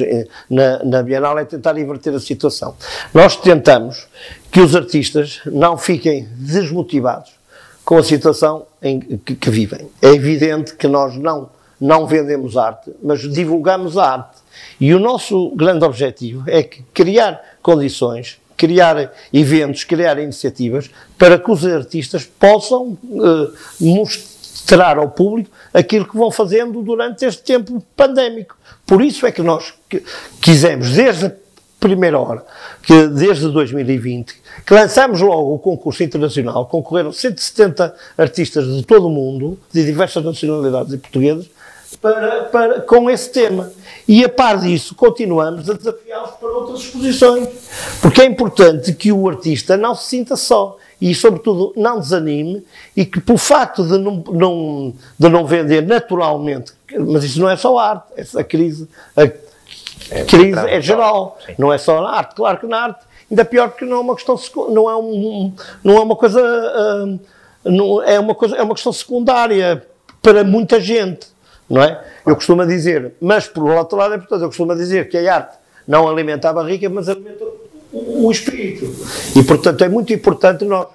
na, 0.50 0.84
na, 0.84 1.04
Bienal 1.04 1.38
é 1.38 1.46
tentar 1.46 1.78
inverter 1.78 2.14
a 2.16 2.20
situação. 2.20 2.76
Nós 3.14 3.36
tentamos 3.36 4.08
que 4.52 4.60
os 4.60 4.76
artistas 4.76 5.42
não 5.46 5.78
fiquem 5.78 6.28
desmotivados 6.36 7.32
com 7.86 7.98
a 7.98 8.04
situação 8.04 8.66
em 8.82 9.00
que, 9.00 9.36
que 9.36 9.50
vivem. 9.50 9.88
É 10.02 10.10
evidente 10.10 10.76
que 10.76 10.88
nós 10.88 11.16
não, 11.16 11.50
não 11.80 12.08
vendemos 12.08 12.58
arte, 12.58 12.92
mas 13.04 13.22
divulgamos 13.22 13.98
a 13.98 14.14
arte. 14.14 14.42
E 14.80 14.94
o 14.94 15.00
nosso 15.00 15.52
grande 15.56 15.86
objetivo 15.86 16.44
é 16.48 16.64
criar 16.64 17.42
condições 17.62 18.40
criar 18.58 19.12
eventos, 19.34 19.84
criar 19.84 20.20
iniciativas 20.20 20.92
para 21.18 21.40
que 21.40 21.50
os 21.50 21.66
artistas 21.66 22.26
possam 22.26 22.96
mostrar 23.80 24.31
ao 24.98 25.10
público 25.10 25.50
aquilo 25.74 26.08
que 26.08 26.18
vão 26.18 26.32
fazendo 26.32 26.82
durante 26.82 27.26
este 27.26 27.44
tempo 27.44 27.84
pandémico. 27.96 28.58
Por 28.86 29.02
isso 29.02 29.26
é 29.26 29.32
que 29.32 29.42
nós 29.42 29.74
quisemos, 30.42 30.92
desde 30.92 31.26
a 31.28 31.32
primeira 31.80 32.20
hora, 32.20 32.46
que 32.84 33.08
desde 33.08 33.50
2020, 33.50 34.36
que 34.66 34.74
lançamos 34.74 35.20
logo 35.22 35.56
o 35.56 35.60
concurso 35.60 36.04
internacional, 36.04 36.66
concorreram 36.68 37.12
170 37.12 37.94
artistas 38.18 38.66
de 38.66 38.84
todo 38.84 39.08
o 39.08 39.10
mundo, 39.10 39.60
de 39.72 39.84
diversas 39.84 40.24
nacionalidades 40.24 40.94
e 40.94 40.98
portuguesas, 40.98 41.50
para, 42.02 42.44
para, 42.46 42.82
com 42.82 43.10
esse 43.10 43.30
tema. 43.30 43.72
E 44.08 44.26
a 44.26 44.30
par 44.30 44.60
disso, 44.60 44.96
continuamos 44.96 45.70
a 45.70 45.74
desafiá-los 45.74 46.32
para 46.32 46.50
outras 46.50 46.80
exposições. 46.80 47.48
Porque 48.02 48.22
é 48.22 48.26
importante 48.26 48.92
que 48.94 49.12
o 49.12 49.30
artista 49.30 49.78
não 49.78 49.94
se 49.94 50.10
sinta 50.10 50.36
só 50.36 50.78
e, 51.00 51.14
sobretudo, 51.14 51.74
não 51.78 52.00
desanime 52.00 52.66
e 52.96 53.06
que, 53.06 53.22
por 53.22 53.38
facto 53.38 53.84
de 53.84 53.98
não, 53.98 54.24
não, 54.32 54.94
de 55.18 55.30
não 55.30 55.46
vender 55.46 55.82
naturalmente, 55.82 56.74
mas 57.00 57.24
isso 57.24 57.40
não 57.40 57.50
é 57.50 57.56
só 57.56 57.78
arte, 57.78 58.06
essa 58.18 58.44
crise, 58.44 58.88
a 59.16 59.24
é, 59.24 60.26
crise 60.26 60.60
é 60.68 60.82
geral, 60.82 61.38
sim. 61.46 61.54
não 61.58 61.72
é 61.72 61.78
só 61.78 62.02
na 62.02 62.10
arte. 62.10 62.36
Claro 62.36 62.60
que 62.60 62.68
na 62.68 62.82
arte, 62.82 63.06
ainda 63.30 63.46
pior 63.46 63.70
porque 63.70 63.86
não 63.86 63.98
é 63.98 64.00
uma 64.00 64.16
questão, 64.16 64.40
não 64.70 64.90
é, 64.90 64.96
um, 64.96 65.54
não 65.84 65.98
é 65.98 66.00
uma 66.02 66.16
coisa, 66.16 66.42
uh, 66.42 67.20
não, 67.64 68.04
é, 68.04 68.20
uma 68.20 68.36
coisa, 68.36 68.58
é 68.58 68.62
uma 68.62 68.74
questão 68.74 68.92
secundária 68.92 69.88
para 70.22 70.44
muita 70.44 70.80
gente 70.80 71.32
não 71.72 71.82
é? 71.82 72.04
Eu 72.28 72.36
costumo 72.36 72.66
dizer, 72.66 73.14
mas 73.22 73.48
por 73.48 73.70
outro 73.70 73.98
lado 73.98 74.14
é 74.14 74.18
portanto, 74.18 74.42
eu 74.42 74.48
costumo 74.48 74.76
dizer 74.76 75.08
que 75.10 75.18
a 75.18 75.36
arte 75.36 75.58
não 75.88 76.08
alimenta 76.08 76.50
a 76.50 76.54
barriga, 76.54 76.90
mas 76.90 77.08
alimenta 77.08 77.46
o 77.92 78.30
espírito. 78.30 78.86
E 79.36 79.44
portanto 79.44 79.84
é 79.84 79.90
muito 79.90 80.14
importante 80.14 80.66
nós 80.66 80.88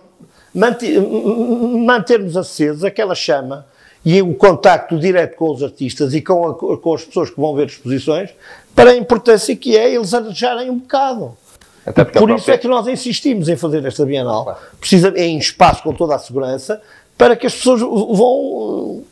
mantermos 0.55 2.37
acesa 2.37 2.89
aquela 2.89 3.15
chama 3.15 3.67
e 4.05 4.23
o 4.23 4.35
contacto 4.35 4.99
direto 4.99 5.37
com 5.37 5.51
os 5.51 5.63
artistas 5.63 6.15
e 6.15 6.23
com, 6.23 6.49
a, 6.49 6.79
com 6.79 6.95
as 6.95 7.05
pessoas 7.05 7.31
que 7.31 7.41
vão 7.41 7.55
ver 7.55 7.67
exposições 7.67 8.31
para 8.75 8.91
a 8.91 8.97
importância 8.97 9.57
que 9.57 9.77
é 9.77 9.95
eles 9.95 10.15
arejarem 10.15 10.71
um 10.71 10.79
bocado. 10.79 11.37
Por 11.85 12.07
própria... 12.07 12.35
isso 12.35 12.51
é 12.51 12.59
que 12.59 12.69
nós 12.69 12.87
insistimos 12.87 13.49
em 13.49 13.57
fazer 13.57 13.85
esta 13.85 14.05
Bienal, 14.05 14.45
claro. 14.45 14.59
precisa, 14.79 15.13
em 15.17 15.39
espaço 15.39 15.83
com 15.83 15.93
toda 15.93 16.15
a 16.15 16.19
segurança, 16.19 16.81
para 17.17 17.37
que 17.37 17.47
as 17.47 17.55
pessoas 17.55 17.81
vão 17.81 19.03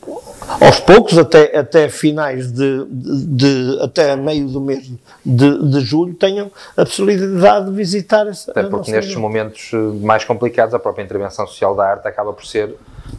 aos 0.61 0.79
poucos, 0.81 1.17
até, 1.17 1.57
até 1.57 1.89
finais 1.89 2.53
de, 2.53 2.85
de, 2.87 3.27
de 3.27 3.79
até 3.83 4.15
meio 4.15 4.47
do 4.47 4.61
mês 4.61 4.91
de, 5.25 5.71
de, 5.71 5.81
julho, 5.81 6.15
tenham 6.15 6.51
a 6.77 6.85
possibilidade 6.85 7.67
de 7.67 7.73
visitar 7.73 8.27
essa. 8.27 8.51
Até 8.51 8.65
porque 8.65 8.91
nestes 8.91 9.17
momentos 9.17 9.71
eh, 9.73 9.77
mais 10.05 10.25
complicados, 10.25 10.75
a 10.75 10.79
própria 10.79 11.03
intervenção 11.03 11.47
social 11.47 11.75
da 11.75 11.85
arte 11.85 12.07
acaba 12.07 12.33
por 12.33 12.45
ser 12.45 12.75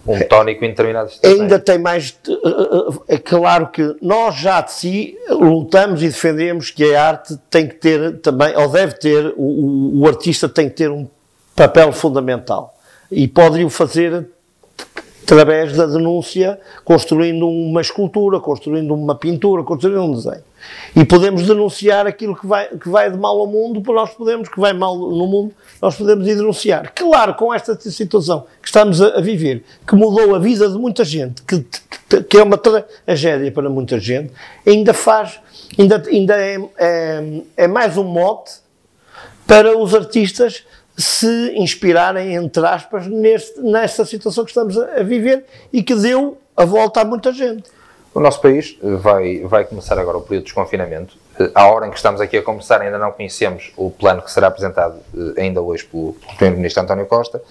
um 0.06 0.20
tónico 0.28 0.64
em 0.64 0.70
determinados 0.70 1.20
Ainda 1.24 1.58
tem 1.60 1.80
mais. 1.80 2.16
Eh, 2.28 2.32
eh, 2.34 3.16
é 3.16 3.18
claro 3.18 3.68
que 3.68 3.96
nós 4.02 4.36
já 4.36 4.62
de 4.62 4.72
si 4.72 5.18
lutamos 5.30 6.04
e 6.04 6.08
defendemos 6.08 6.70
que 6.70 6.94
a 6.94 7.08
arte 7.08 7.38
tem 7.50 7.68
que 7.68 7.76
ter 7.76 8.20
também, 8.20 8.56
ou 8.56 8.70
deve 8.70 8.94
ter, 8.94 9.34
o, 9.36 10.02
o 10.02 10.08
artista 10.08 10.48
tem 10.48 10.70
que 10.70 10.76
ter 10.76 10.92
um 10.92 11.08
papel 11.56 11.92
fundamental. 11.92 12.74
E 13.12 13.28
pode-o 13.28 13.70
fazer 13.70 14.28
através 15.26 15.76
da 15.76 15.88
denúncia, 15.88 16.60
construindo 16.84 17.50
uma 17.50 17.82
escultura, 17.82 18.40
construindo 18.40 18.94
uma 18.94 19.16
pintura, 19.16 19.64
construindo 19.64 20.04
um 20.04 20.14
desenho. 20.14 20.44
E 20.96 21.04
podemos 21.04 21.46
denunciar 21.46 22.08
aquilo 22.08 22.36
que 22.36 22.46
vai, 22.46 22.68
que 22.68 22.88
vai 22.88 23.12
de 23.12 23.18
mal 23.18 23.40
ao 23.40 23.48
mundo, 23.48 23.82
nós 23.92 24.12
podemos, 24.12 24.48
que 24.48 24.60
vai 24.60 24.72
mal 24.72 24.96
no 24.98 25.28
mundo, 25.28 25.54
nós 25.82 25.96
podemos 25.96 26.28
ir 26.28 26.36
denunciar. 26.36 26.92
Claro, 26.94 27.34
com 27.34 27.54
esta 27.54 27.76
situação 27.80 28.46
que 28.62 28.68
estamos 28.68 29.02
a, 29.02 29.18
a 29.18 29.22
viver, 29.22 29.64
que 29.88 29.96
mudou 29.96 30.36
a 30.36 30.40
vida 30.40 30.70
de 30.70 30.78
muita 30.78 31.04
gente, 31.04 31.42
que, 31.42 31.66
que, 32.22 32.38
é 32.38 32.44
uma 32.44 32.58
tragédia 32.58 33.52
para 33.52 33.70
muita 33.70 34.00
gente, 34.00 34.32
ainda 34.66 34.94
faz, 34.94 35.40
ainda, 35.78 36.04
ainda 36.08 36.36
é, 36.36 36.58
é, 36.78 37.42
é 37.58 37.68
mais 37.68 37.98
um 37.98 38.04
mote 38.04 38.54
para 39.48 39.78
os 39.78 39.94
artistas 39.94 40.64
se 40.98 41.54
inspirarem, 41.56 42.36
entre 42.36 42.66
aspas, 42.66 43.08
neste, 43.08 43.60
nesta 43.62 44.06
situação 44.06 44.44
que 44.44 44.52
estamos 44.52 44.78
a, 44.78 45.04
viver 45.04 45.46
e 45.72 45.84
que 45.84 45.94
deu 45.96 46.38
a 46.56 46.64
volta 46.64 47.02
a 47.02 47.06
muita 47.06 47.34
gente. 47.34 47.64
O 48.14 48.20
nosso 48.22 48.42
país 48.42 48.78
eh, 48.82 48.96
vai, 48.96 49.40
vai 49.40 49.66
começar 49.66 50.00
agora 50.00 50.18
o 50.18 50.22
período 50.22 50.44
de 50.44 50.46
desconfinamento. 50.46 51.18
Eh, 51.38 51.52
à 51.54 51.68
hora 51.68 51.86
em 51.86 51.90
que 51.90 51.98
estamos 51.98 52.22
aqui 52.22 52.38
a 52.38 52.42
conversar, 52.42 52.82
ainda 52.82 52.98
não 52.98 53.12
conhecemos 53.12 53.74
o 53.76 53.92
plano 53.92 54.22
que 54.22 54.32
será 54.32 54.48
apresentado 54.48 55.00
eh, 55.14 55.42
ainda 55.42 55.62
hoje 55.62 55.84
pelo, 55.84 56.14
Primeiro-Ministro 56.38 56.84
António 56.84 57.06
Costa. 57.08 57.42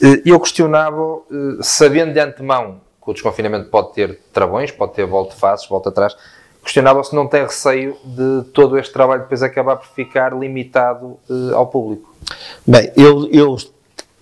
E 0.00 0.30
eu 0.30 0.40
questionava, 0.40 1.20
sabendo 1.60 2.14
de 2.14 2.20
antemão 2.20 2.80
que 3.04 3.10
o 3.10 3.12
desconfinamento 3.12 3.68
pode 3.68 3.92
ter 3.92 4.18
travões, 4.32 4.70
pode 4.70 4.94
ter 4.94 5.04
volta-faces, 5.04 5.68
volta 5.68 5.90
atrás, 5.90 6.16
questionava 6.62 7.02
se 7.02 7.14
não 7.14 7.26
tem 7.26 7.42
receio 7.42 7.96
de 8.04 8.44
todo 8.52 8.78
este 8.78 8.92
trabalho 8.92 9.22
depois 9.22 9.42
acabar 9.42 9.76
por 9.76 9.88
ficar 9.88 10.32
limitado 10.32 11.18
ao 11.54 11.66
público. 11.66 12.14
Bem, 12.66 12.92
eu, 12.96 13.28
eu 13.32 13.56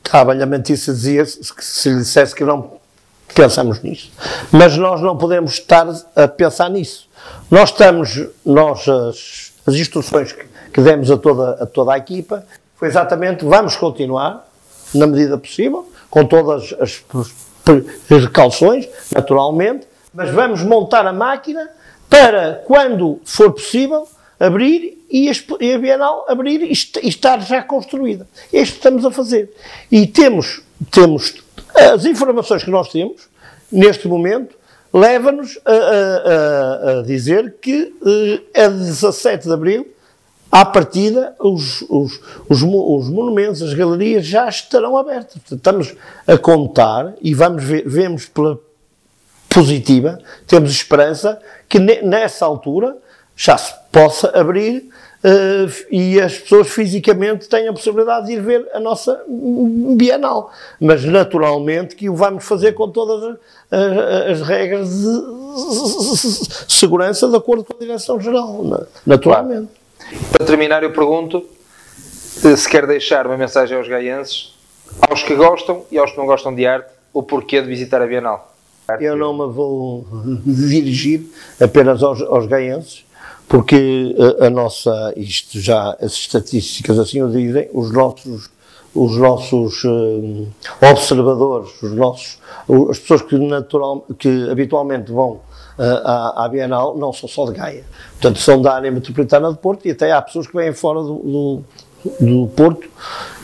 estava-lhe 0.04 0.42
a 0.42 0.46
mentir 0.46 0.76
se 0.76 0.92
dizia 0.92 1.24
se 1.26 1.88
lhe 1.90 1.96
dissesse 1.96 2.34
que 2.34 2.44
não 2.44 2.78
pensamos 3.34 3.82
nisso. 3.82 4.10
Mas 4.50 4.76
nós 4.76 5.00
não 5.00 5.16
podemos 5.16 5.52
estar 5.52 5.86
a 6.16 6.26
pensar 6.26 6.68
nisso. 6.70 7.08
Nós 7.50 7.70
estamos, 7.70 8.26
nós, 8.44 8.88
as, 8.88 9.52
as 9.66 9.74
instruções 9.74 10.32
que, 10.32 10.44
que, 10.72 10.80
demos 10.80 11.10
a 11.10 11.16
toda, 11.16 11.62
a 11.62 11.66
toda 11.66 11.92
a 11.92 11.98
equipa 11.98 12.44
foi 12.76 12.88
exatamente, 12.88 13.44
vamos 13.44 13.76
continuar, 13.76 14.48
na 14.94 15.06
medida 15.06 15.36
possível, 15.36 15.90
com 16.08 16.24
todas 16.24 16.74
as 16.80 17.04
precauções, 18.06 18.88
naturalmente, 19.12 19.86
mas 20.14 20.30
vamos 20.30 20.62
montar 20.62 21.06
a 21.06 21.12
máquina 21.12 21.68
para, 22.08 22.62
quando 22.66 23.20
for 23.24 23.52
possível, 23.52 24.08
abrir 24.38 24.98
e 25.10 25.30
a 25.30 25.78
Bienal 25.78 26.26
abrir 26.28 26.62
e 26.62 26.72
estar 26.72 27.40
já 27.40 27.62
construída. 27.62 28.26
É 28.52 28.60
isto 28.60 28.72
que 28.72 28.78
estamos 28.78 29.04
a 29.04 29.10
fazer. 29.10 29.50
E 29.90 30.06
temos, 30.06 30.62
temos 30.90 31.34
as 31.74 32.04
informações 32.04 32.62
que 32.62 32.70
nós 32.70 32.88
temos, 32.88 33.28
neste 33.72 34.06
momento, 34.06 34.54
leva-nos 34.92 35.58
a, 35.64 35.72
a, 35.72 36.98
a, 37.00 37.02
dizer 37.02 37.56
que 37.60 37.94
eh, 38.54 38.64
a 38.64 38.68
17 38.68 39.46
de 39.46 39.52
Abril, 39.52 39.86
à 40.50 40.64
partida, 40.64 41.34
os, 41.38 41.82
os, 41.82 42.20
os, 42.48 42.62
os, 42.62 43.10
monumentos, 43.10 43.62
as 43.62 43.74
galerias 43.74 44.24
já 44.24 44.48
estarão 44.48 44.96
abertas. 44.96 45.34
Portanto, 45.34 45.58
estamos 45.58 45.94
a 46.26 46.38
contar 46.38 47.14
e 47.20 47.34
vamos 47.34 47.64
ver, 47.64 47.86
vemos 47.86 48.26
pela 48.26 48.58
positiva, 49.58 50.20
temos 50.46 50.70
esperança 50.70 51.40
que 51.68 51.80
nessa 51.80 52.46
altura 52.46 52.96
já 53.34 53.58
se 53.58 53.74
possa 53.90 54.30
abrir 54.38 54.88
uh, 55.24 55.86
e 55.90 56.20
as 56.20 56.38
pessoas 56.38 56.68
fisicamente 56.68 57.48
tenham 57.48 57.70
a 57.70 57.72
possibilidade 57.72 58.26
de 58.26 58.34
ir 58.34 58.40
ver 58.40 58.68
a 58.72 58.78
nossa 58.78 59.20
Bienal. 59.26 60.52
Mas 60.80 61.04
naturalmente 61.04 61.96
que 61.96 62.08
o 62.08 62.14
vamos 62.14 62.44
fazer 62.44 62.72
com 62.72 62.88
todas 62.88 63.36
as, 63.70 64.38
as 64.38 64.42
regras 64.42 64.88
de 64.90 66.72
segurança 66.72 67.28
de 67.28 67.36
acordo 67.36 67.64
com 67.64 67.74
a 67.76 67.80
Direção-Geral, 67.80 68.86
naturalmente. 69.04 69.70
Para 70.30 70.46
terminar, 70.46 70.84
eu 70.84 70.92
pergunto 70.92 71.44
se 72.56 72.68
quer 72.68 72.86
deixar 72.86 73.26
uma 73.26 73.36
mensagem 73.36 73.76
aos 73.76 73.88
gaienses, 73.88 74.54
aos 75.08 75.24
que 75.24 75.34
gostam 75.34 75.84
e 75.90 75.98
aos 75.98 76.12
que 76.12 76.16
não 76.16 76.26
gostam 76.26 76.54
de 76.54 76.64
arte, 76.64 76.90
o 77.12 77.24
porquê 77.24 77.60
de 77.60 77.66
visitar 77.66 78.00
a 78.00 78.06
Bienal. 78.06 78.54
Eu 78.98 79.16
não 79.16 79.34
me 79.34 79.52
vou 79.52 80.06
dirigir 80.46 81.30
apenas 81.60 82.02
aos, 82.02 82.22
aos 82.22 82.48
porque 83.46 84.16
a, 84.40 84.46
a, 84.46 84.50
nossa, 84.50 85.12
isto 85.14 85.60
já, 85.60 85.94
as 86.00 86.12
estatísticas 86.12 86.98
assim 86.98 87.22
o 87.22 87.30
dizem, 87.30 87.68
os 87.74 87.92
nossos, 87.92 88.48
os 88.94 89.16
nossos 89.18 89.84
uh, 89.84 90.48
observadores, 90.90 91.82
os 91.82 91.92
nossos, 91.92 92.38
as 92.90 92.98
pessoas 92.98 93.20
que, 93.20 93.36
natural, 93.36 94.06
que 94.18 94.48
habitualmente 94.50 95.12
vão 95.12 95.32
uh, 95.32 95.42
à, 96.04 96.46
à, 96.46 96.48
Bienal 96.48 96.96
não 96.96 97.12
são 97.12 97.28
só 97.28 97.44
de 97.44 97.58
Gaia. 97.58 97.84
Portanto, 98.12 98.38
são 98.38 98.62
da 98.62 98.72
área 98.72 98.90
metropolitana 98.90 99.52
de 99.52 99.58
Porto 99.58 99.86
e 99.86 99.90
até 99.90 100.12
há 100.12 100.22
pessoas 100.22 100.46
que 100.46 100.56
vêm 100.56 100.72
fora 100.72 101.00
do, 101.00 101.14
do, 101.14 101.64
do 102.18 102.48
Porto 102.56 102.88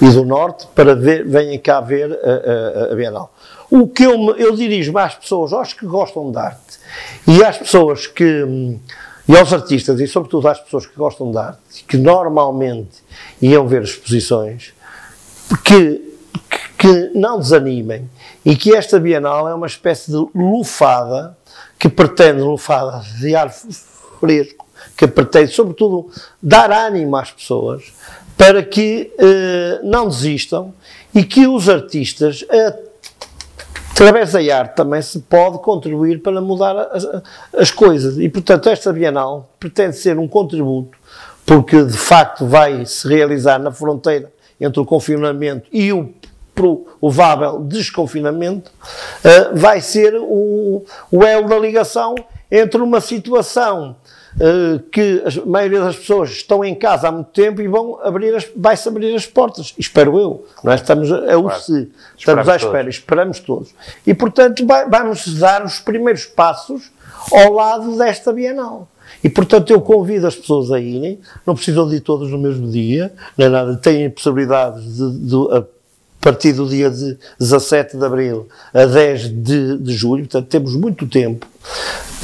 e 0.01 0.09
do 0.09 0.25
Norte 0.25 0.67
para 0.75 0.95
ver, 0.95 1.29
venham 1.29 1.59
cá 1.59 1.83
ver 1.83 2.19
a, 2.25 2.89
a, 2.89 2.93
a 2.93 2.95
Bienal. 2.95 3.31
O 3.77 3.89
que 3.89 4.05
eu, 4.05 4.37
eu 4.37 4.55
dirijo 4.55 4.97
às 4.97 5.17
pessoas, 5.17 5.53
aos 5.53 5.73
que 5.73 5.85
gostam 5.85 6.31
de 6.31 6.39
arte 6.39 6.79
e 7.27 7.43
às 7.43 7.59
pessoas 7.59 8.07
que 8.07 8.79
e 9.29 9.37
aos 9.37 9.53
artistas, 9.53 9.99
e 9.99 10.07
sobretudo 10.07 10.47
às 10.47 10.61
pessoas 10.61 10.87
que 10.87 10.95
gostam 10.95 11.33
de 11.33 11.39
arte, 11.39 11.85
que 11.89 11.97
normalmente 11.97 13.03
iam 13.43 13.67
ver 13.67 13.83
exposições, 13.83 14.73
que, 15.65 16.15
que 16.79 17.11
não 17.17 17.41
desanimem 17.41 18.09
e 18.45 18.55
que 18.55 18.77
esta 18.77 19.01
Bienal 19.01 19.49
é 19.49 19.55
uma 19.55 19.67
espécie 19.67 20.13
de 20.13 20.25
lufada 20.33 21.37
que 21.77 21.89
pretende, 21.89 22.43
lufada 22.43 23.03
de 23.19 23.35
ar 23.35 23.51
fresco, 23.51 24.65
que 24.97 25.09
pretende, 25.09 25.51
sobretudo, 25.51 26.11
dar 26.41 26.71
ânimo 26.71 27.17
às 27.17 27.33
pessoas 27.33 27.93
para 28.37 28.63
que 28.63 29.13
eh, 29.19 29.81
não 29.83 30.07
desistam 30.07 30.73
e 31.13 31.25
que 31.25 31.49
os 31.49 31.69
artistas, 31.69 32.45
eh, 32.49 32.79
através 33.95 34.33
da 34.33 34.41
arte, 34.57 34.75
também 34.75 35.01
se 35.01 35.21
pode 35.21 35.59
contribuir 35.59 36.21
para 36.21 36.41
mudar 36.41 36.77
as, 36.93 37.07
as 37.57 37.71
coisas. 37.71 38.19
E, 38.19 38.29
portanto, 38.29 38.69
esta 38.69 38.93
Bienal 38.93 39.49
pretende 39.59 39.97
ser 39.97 40.19
um 40.19 40.27
contributo, 40.27 40.99
porque 41.47 41.83
de 41.85 41.97
facto 41.97 42.45
vai 42.45 42.85
se 42.85 43.07
realizar 43.09 43.59
na 43.61 43.71
fronteira 43.71 44.33
entre 44.61 44.81
o 44.81 44.85
confinamento 44.85 45.69
e 45.73 45.93
o 45.93 46.13
provável 46.55 47.61
desconfinamento, 47.61 48.71
uh, 48.71 49.57
vai 49.57 49.81
ser 49.81 50.15
o, 50.15 50.85
o 51.11 51.25
elo 51.25 51.49
da 51.49 51.59
ligação 51.59 52.15
entre 52.51 52.81
uma 52.81 53.01
situação 53.01 53.97
que 54.91 55.23
a 55.25 55.47
maioria 55.47 55.81
das 55.81 55.97
pessoas 55.97 56.31
estão 56.31 56.65
em 56.65 56.75
casa 56.75 57.09
há 57.09 57.13
muito 57.13 57.31
tempo 57.31 57.63
e 57.63 57.69
vão 57.69 58.01
abrir 58.03 58.35
as, 58.35 58.49
vai-se 58.57 58.89
abrir 58.89 59.15
as 59.15 59.27
portas, 59.27 59.75
espero 59.79 60.19
eu, 60.19 60.47
nós 60.63 60.81
estamos 60.81 61.13
a, 61.13 61.19
a 61.19 61.41
claro. 61.41 61.61
se, 61.61 61.91
estamos 62.19 62.49
à 62.49 62.57
espera, 62.57 62.79
todos. 62.79 62.95
esperamos 62.95 63.41
todos. 63.41 63.75
E 64.07 64.13
portanto 64.13 64.67
vai, 64.67 64.89
vamos 64.89 65.39
dar 65.39 65.65
os 65.65 65.79
primeiros 65.79 66.25
passos 66.25 66.91
ao 67.33 67.53
lado 67.53 67.97
desta 67.97 68.33
Bienal. 68.33 68.89
E, 69.23 69.29
portanto, 69.29 69.71
eu 69.71 69.81
convido 69.81 70.27
as 70.27 70.35
pessoas 70.35 70.71
a 70.71 70.79
irem, 70.79 71.19
não 71.47 71.55
precisam 71.55 71.89
de 71.89 71.97
ir 71.97 72.01
todos 72.01 72.31
no 72.31 72.39
mesmo 72.39 72.71
dia, 72.71 73.13
nem 73.39 73.49
nada, 73.49 73.77
têm 73.77 74.11
possibilidades 74.11 74.97
de, 74.97 75.19
de, 75.19 75.37
a 75.57 75.65
partir 76.21 76.53
do 76.53 76.69
dia 76.69 76.91
de 76.91 77.17
17 77.39 77.97
de 77.97 78.05
abril 78.05 78.49
a 78.73 78.85
10 78.85 79.29
de, 79.43 79.79
de 79.79 79.93
julho, 79.95 80.25
portanto, 80.25 80.49
temos 80.49 80.75
muito 80.75 81.07
tempo 81.07 81.47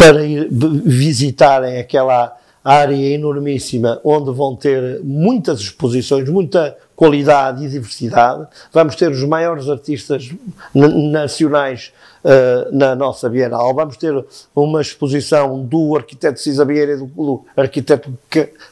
para 0.00 0.24
ir 0.24 0.48
visitarem 0.50 1.78
aquela 1.78 2.34
área 2.64 2.94
enormíssima 2.94 4.00
onde 4.02 4.32
vão 4.32 4.56
ter 4.56 4.98
muitas 5.04 5.60
exposições, 5.60 6.26
muita 6.26 6.74
qualidade 6.96 7.66
e 7.66 7.68
diversidade. 7.68 8.46
Vamos 8.72 8.96
ter 8.96 9.10
os 9.10 9.22
maiores 9.24 9.68
artistas 9.68 10.30
nacionais 10.74 11.92
uh, 12.24 12.74
na 12.74 12.94
nossa 12.94 13.28
Bienal. 13.28 13.74
Vamos 13.74 13.98
ter 13.98 14.24
uma 14.56 14.80
exposição 14.80 15.62
do 15.64 15.94
arquiteto 15.94 16.40
Cisa 16.40 16.64
Vieira 16.64 16.92
e 16.92 16.96
do, 16.96 17.04
do 17.04 17.44
arquiteto 17.54 18.10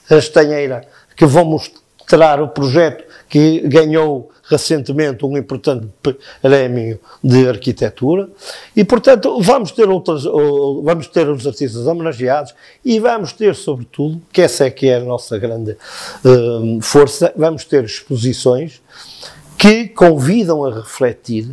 Castanheira, 0.09 0.87
que 1.14 1.27
vão 1.27 1.45
mostrar 1.45 2.41
o 2.41 2.49
projeto 2.49 3.05
que 3.29 3.61
ganhou 3.61 4.31
recentemente 4.49 5.25
um 5.25 5.37
importante 5.37 5.87
prémio 6.41 6.99
de 7.23 7.49
arquitetura. 7.49 8.29
E, 8.75 8.83
portanto, 8.85 9.41
vamos 9.41 9.73
ter 9.73 9.88
outras, 9.88 10.25
vamos 10.25 11.07
ter 11.09 11.29
os 11.29 11.47
artistas 11.47 11.87
homenageados 11.87 12.55
e 12.85 12.99
vamos 12.99 13.33
ter, 13.33 13.55
sobretudo, 13.55 14.21
que 14.33 14.41
essa 14.41 14.64
é 14.64 14.71
que 14.71 14.88
é 14.88 14.97
a 14.97 15.01
nossa 15.01 15.38
grande 15.38 15.73
uh, 15.73 16.81
força, 16.81 17.33
vamos 17.37 17.64
ter 17.64 17.85
exposições 17.85 18.81
que 19.59 19.88
convidam 19.88 20.64
a 20.64 20.73
refletir, 20.73 21.51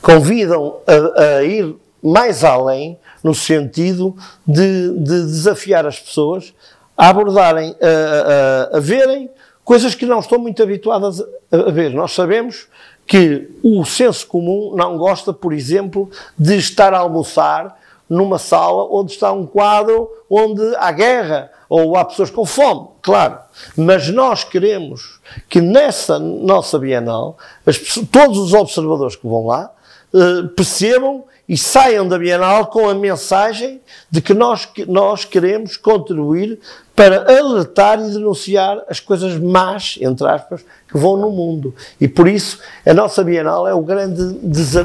convidam 0.00 0.76
a, 0.86 1.38
a 1.38 1.42
ir 1.42 1.74
mais 2.02 2.44
além 2.44 2.98
no 3.24 3.34
sentido 3.34 4.14
de, 4.46 4.92
de 4.92 5.24
desafiar 5.24 5.86
as 5.86 5.98
pessoas 5.98 6.54
a 6.96 7.08
abordarem, 7.08 7.76
a, 7.82 8.74
a, 8.74 8.76
a, 8.76 8.80
verem 8.80 9.28
coisas 9.66 9.96
que 9.96 10.06
não 10.06 10.20
estão 10.20 10.38
muito 10.38 10.62
habituadas 10.62 11.20
a 11.50 11.70
ver. 11.72 11.92
Nós 11.92 12.12
sabemos 12.12 12.68
que 13.04 13.50
o 13.64 13.84
senso 13.84 14.24
comum 14.28 14.72
não 14.76 14.96
gosta, 14.96 15.32
por 15.32 15.52
exemplo, 15.52 16.08
de 16.38 16.56
estar 16.56 16.94
a 16.94 16.98
almoçar 16.98 17.76
numa 18.08 18.38
sala 18.38 18.84
onde 18.84 19.10
está 19.10 19.32
um 19.32 19.44
quadro 19.44 20.08
onde 20.30 20.62
há 20.76 20.92
guerra 20.92 21.50
ou 21.68 21.96
há 21.96 22.04
pessoas 22.04 22.30
com 22.30 22.46
fome, 22.46 22.86
claro. 23.02 23.38
Mas 23.76 24.08
nós 24.08 24.44
queremos 24.44 25.18
que 25.48 25.60
nessa 25.60 26.16
nossa 26.16 26.78
Bienal 26.78 27.36
pessoas, 27.64 28.06
todos 28.12 28.38
os 28.38 28.54
observadores 28.54 29.16
que 29.16 29.26
vão 29.26 29.46
lá 29.46 29.72
uh, 30.14 30.48
percebam 30.50 31.24
e 31.48 31.56
saiam 31.56 32.06
da 32.06 32.18
Bienal 32.18 32.66
com 32.66 32.88
a 32.88 32.94
mensagem 32.94 33.80
de 34.10 34.20
que 34.20 34.34
nós, 34.34 34.68
nós 34.88 35.24
queremos 35.24 35.76
contribuir 35.76 36.58
para 36.94 37.30
alertar 37.38 38.00
e 38.00 38.10
denunciar 38.10 38.82
as 38.88 38.98
coisas 38.98 39.38
más, 39.38 39.98
entre 40.00 40.26
aspas, 40.26 40.64
que 40.88 40.98
vão 40.98 41.16
no 41.16 41.30
mundo. 41.30 41.74
E 42.00 42.08
por 42.08 42.26
isso 42.26 42.58
a 42.84 42.92
nossa 42.92 43.22
Bienal 43.22 43.68
é 43.68 43.74
o 43.74 43.82
grande, 43.82 44.22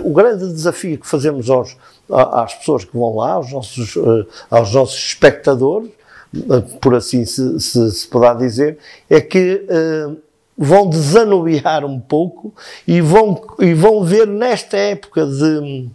o 0.04 0.14
grande 0.14 0.52
desafio 0.54 0.98
que 1.00 1.08
fazemos 1.08 1.50
aos, 1.50 1.76
às 2.10 2.54
pessoas 2.54 2.84
que 2.84 2.96
vão 2.96 3.16
lá, 3.16 3.34
aos 3.34 3.52
nossos, 3.52 3.96
eh, 3.96 4.26
aos 4.50 4.74
nossos 4.74 5.00
espectadores, 5.00 5.90
eh, 6.36 6.62
por 6.80 6.94
assim 6.96 7.26
se, 7.26 7.60
se, 7.60 7.92
se 7.92 8.08
poderá 8.08 8.34
dizer, 8.34 8.78
é 9.10 9.22
que 9.22 9.66
uh, 9.70 10.18
vão 10.58 10.88
desanuviar 10.88 11.84
um 11.86 12.00
pouco 12.00 12.54
e 12.86 13.02
vão, 13.02 13.42
e 13.60 13.74
vão 13.74 14.04
ver 14.04 14.28
nesta 14.28 14.78
época 14.78 15.26
de 15.26 15.90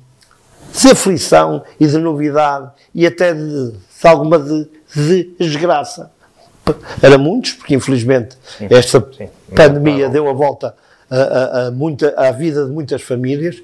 de 0.81 0.91
aflição 0.91 1.63
e 1.81 1.87
de 1.87 1.99
novidade 1.99 2.71
e 2.95 3.07
até 3.07 3.33
de, 3.33 3.71
de 3.71 4.07
alguma 4.07 4.39
de, 4.39 4.69
de, 4.95 5.35
desgraça. 5.39 6.11
Era 7.01 7.17
muitos, 7.17 7.53
porque 7.53 7.75
infelizmente 7.75 8.37
sim, 8.59 8.67
esta 8.71 9.01
sim, 9.17 9.29
pandemia 9.55 10.09
deu 10.09 10.29
a 10.29 10.33
volta 10.33 10.75
a, 11.09 11.17
a, 11.17 11.67
a, 11.67 11.71
muita, 11.71 12.13
à 12.17 12.31
vida 12.33 12.67
de 12.67 12.73
muitas 12.73 13.03
famílias, 13.03 13.63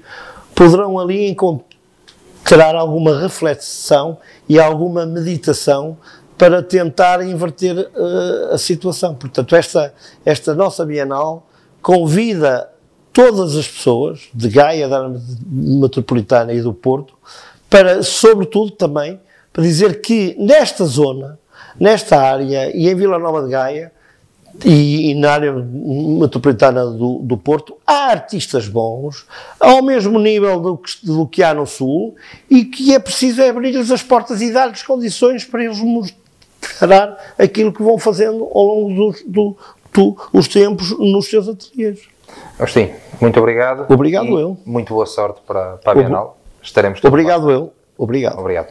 poderão 0.55 0.97
ali 0.97 1.27
encontrar 1.27 2.75
alguma 2.75 3.19
reflexão 3.19 4.17
e 4.47 4.59
alguma 4.59 5.05
meditação 5.05 5.97
para 6.37 6.63
tentar 6.63 7.21
inverter 7.21 7.77
uh, 7.77 8.53
a 8.53 8.57
situação. 8.57 9.13
Portanto, 9.13 9.55
esta, 9.55 9.93
esta 10.25 10.55
nossa 10.55 10.85
Bienal 10.85 11.47
convida 11.81 12.69
todas 13.13 13.55
as 13.55 13.67
pessoas 13.67 14.27
de 14.33 14.49
Gaia, 14.49 14.89
da 14.89 15.09
Metropolitana 15.47 16.51
e 16.51 16.61
do 16.61 16.73
Porto, 16.73 17.13
para, 17.69 18.01
sobretudo 18.03 18.71
também, 18.71 19.19
para 19.53 19.63
dizer 19.63 20.01
que 20.01 20.35
nesta 20.39 20.83
zona, 20.83 21.39
nesta 21.79 22.19
área 22.19 22.75
e 22.75 22.89
em 22.89 22.95
Vila 22.95 23.19
Nova 23.19 23.43
de 23.43 23.51
Gaia 23.51 23.91
e, 24.65 25.11
e 25.11 25.15
na 25.15 25.31
área 25.31 25.51
metropolitana 25.53 26.85
do, 26.85 27.19
do, 27.19 27.37
Porto, 27.37 27.77
há 27.85 28.11
artistas 28.11 28.67
bons, 28.67 29.25
ao 29.59 29.81
mesmo 29.81 30.19
nível 30.19 30.59
do 30.59 30.77
que, 30.77 31.05
do 31.05 31.27
que 31.27 31.41
há 31.41 31.53
no 31.53 31.65
Sul, 31.65 32.15
e 32.49 32.65
que 32.65 32.93
é 32.93 32.99
preciso 32.99 33.41
é 33.41 33.49
abrir-lhes 33.49 33.91
as 33.91 34.03
portas 34.03 34.41
e 34.41 34.51
dar-lhes 34.51 34.83
condições 34.83 35.43
para 35.45 35.63
eles 35.63 35.79
mostrar 35.79 37.17
aquilo 37.37 37.73
que 37.73 37.81
vão 37.81 37.97
fazendo 37.97 38.43
ao 38.53 38.63
longo 38.63 38.93
dos 38.93 39.23
do, 39.23 39.57
do, 39.93 40.43
tempos 40.47 40.91
nos 40.99 41.27
seus 41.27 41.47
ateliês. 41.47 42.12
Agostinho, 42.57 42.95
muito 43.19 43.39
obrigado. 43.39 43.85
Obrigado 43.91 44.39
eu. 44.39 44.57
Muito 44.65 44.93
boa 44.93 45.05
sorte 45.05 45.41
para, 45.45 45.77
para 45.77 45.91
a 45.91 45.95
Bienal. 45.95 46.37
Estaremos 46.61 46.99
todos 47.01 47.11
Obrigado 47.13 47.47
lá. 47.47 47.53
eu. 47.53 47.73
Obrigado. 47.97 48.39
Obrigado. 48.39 48.67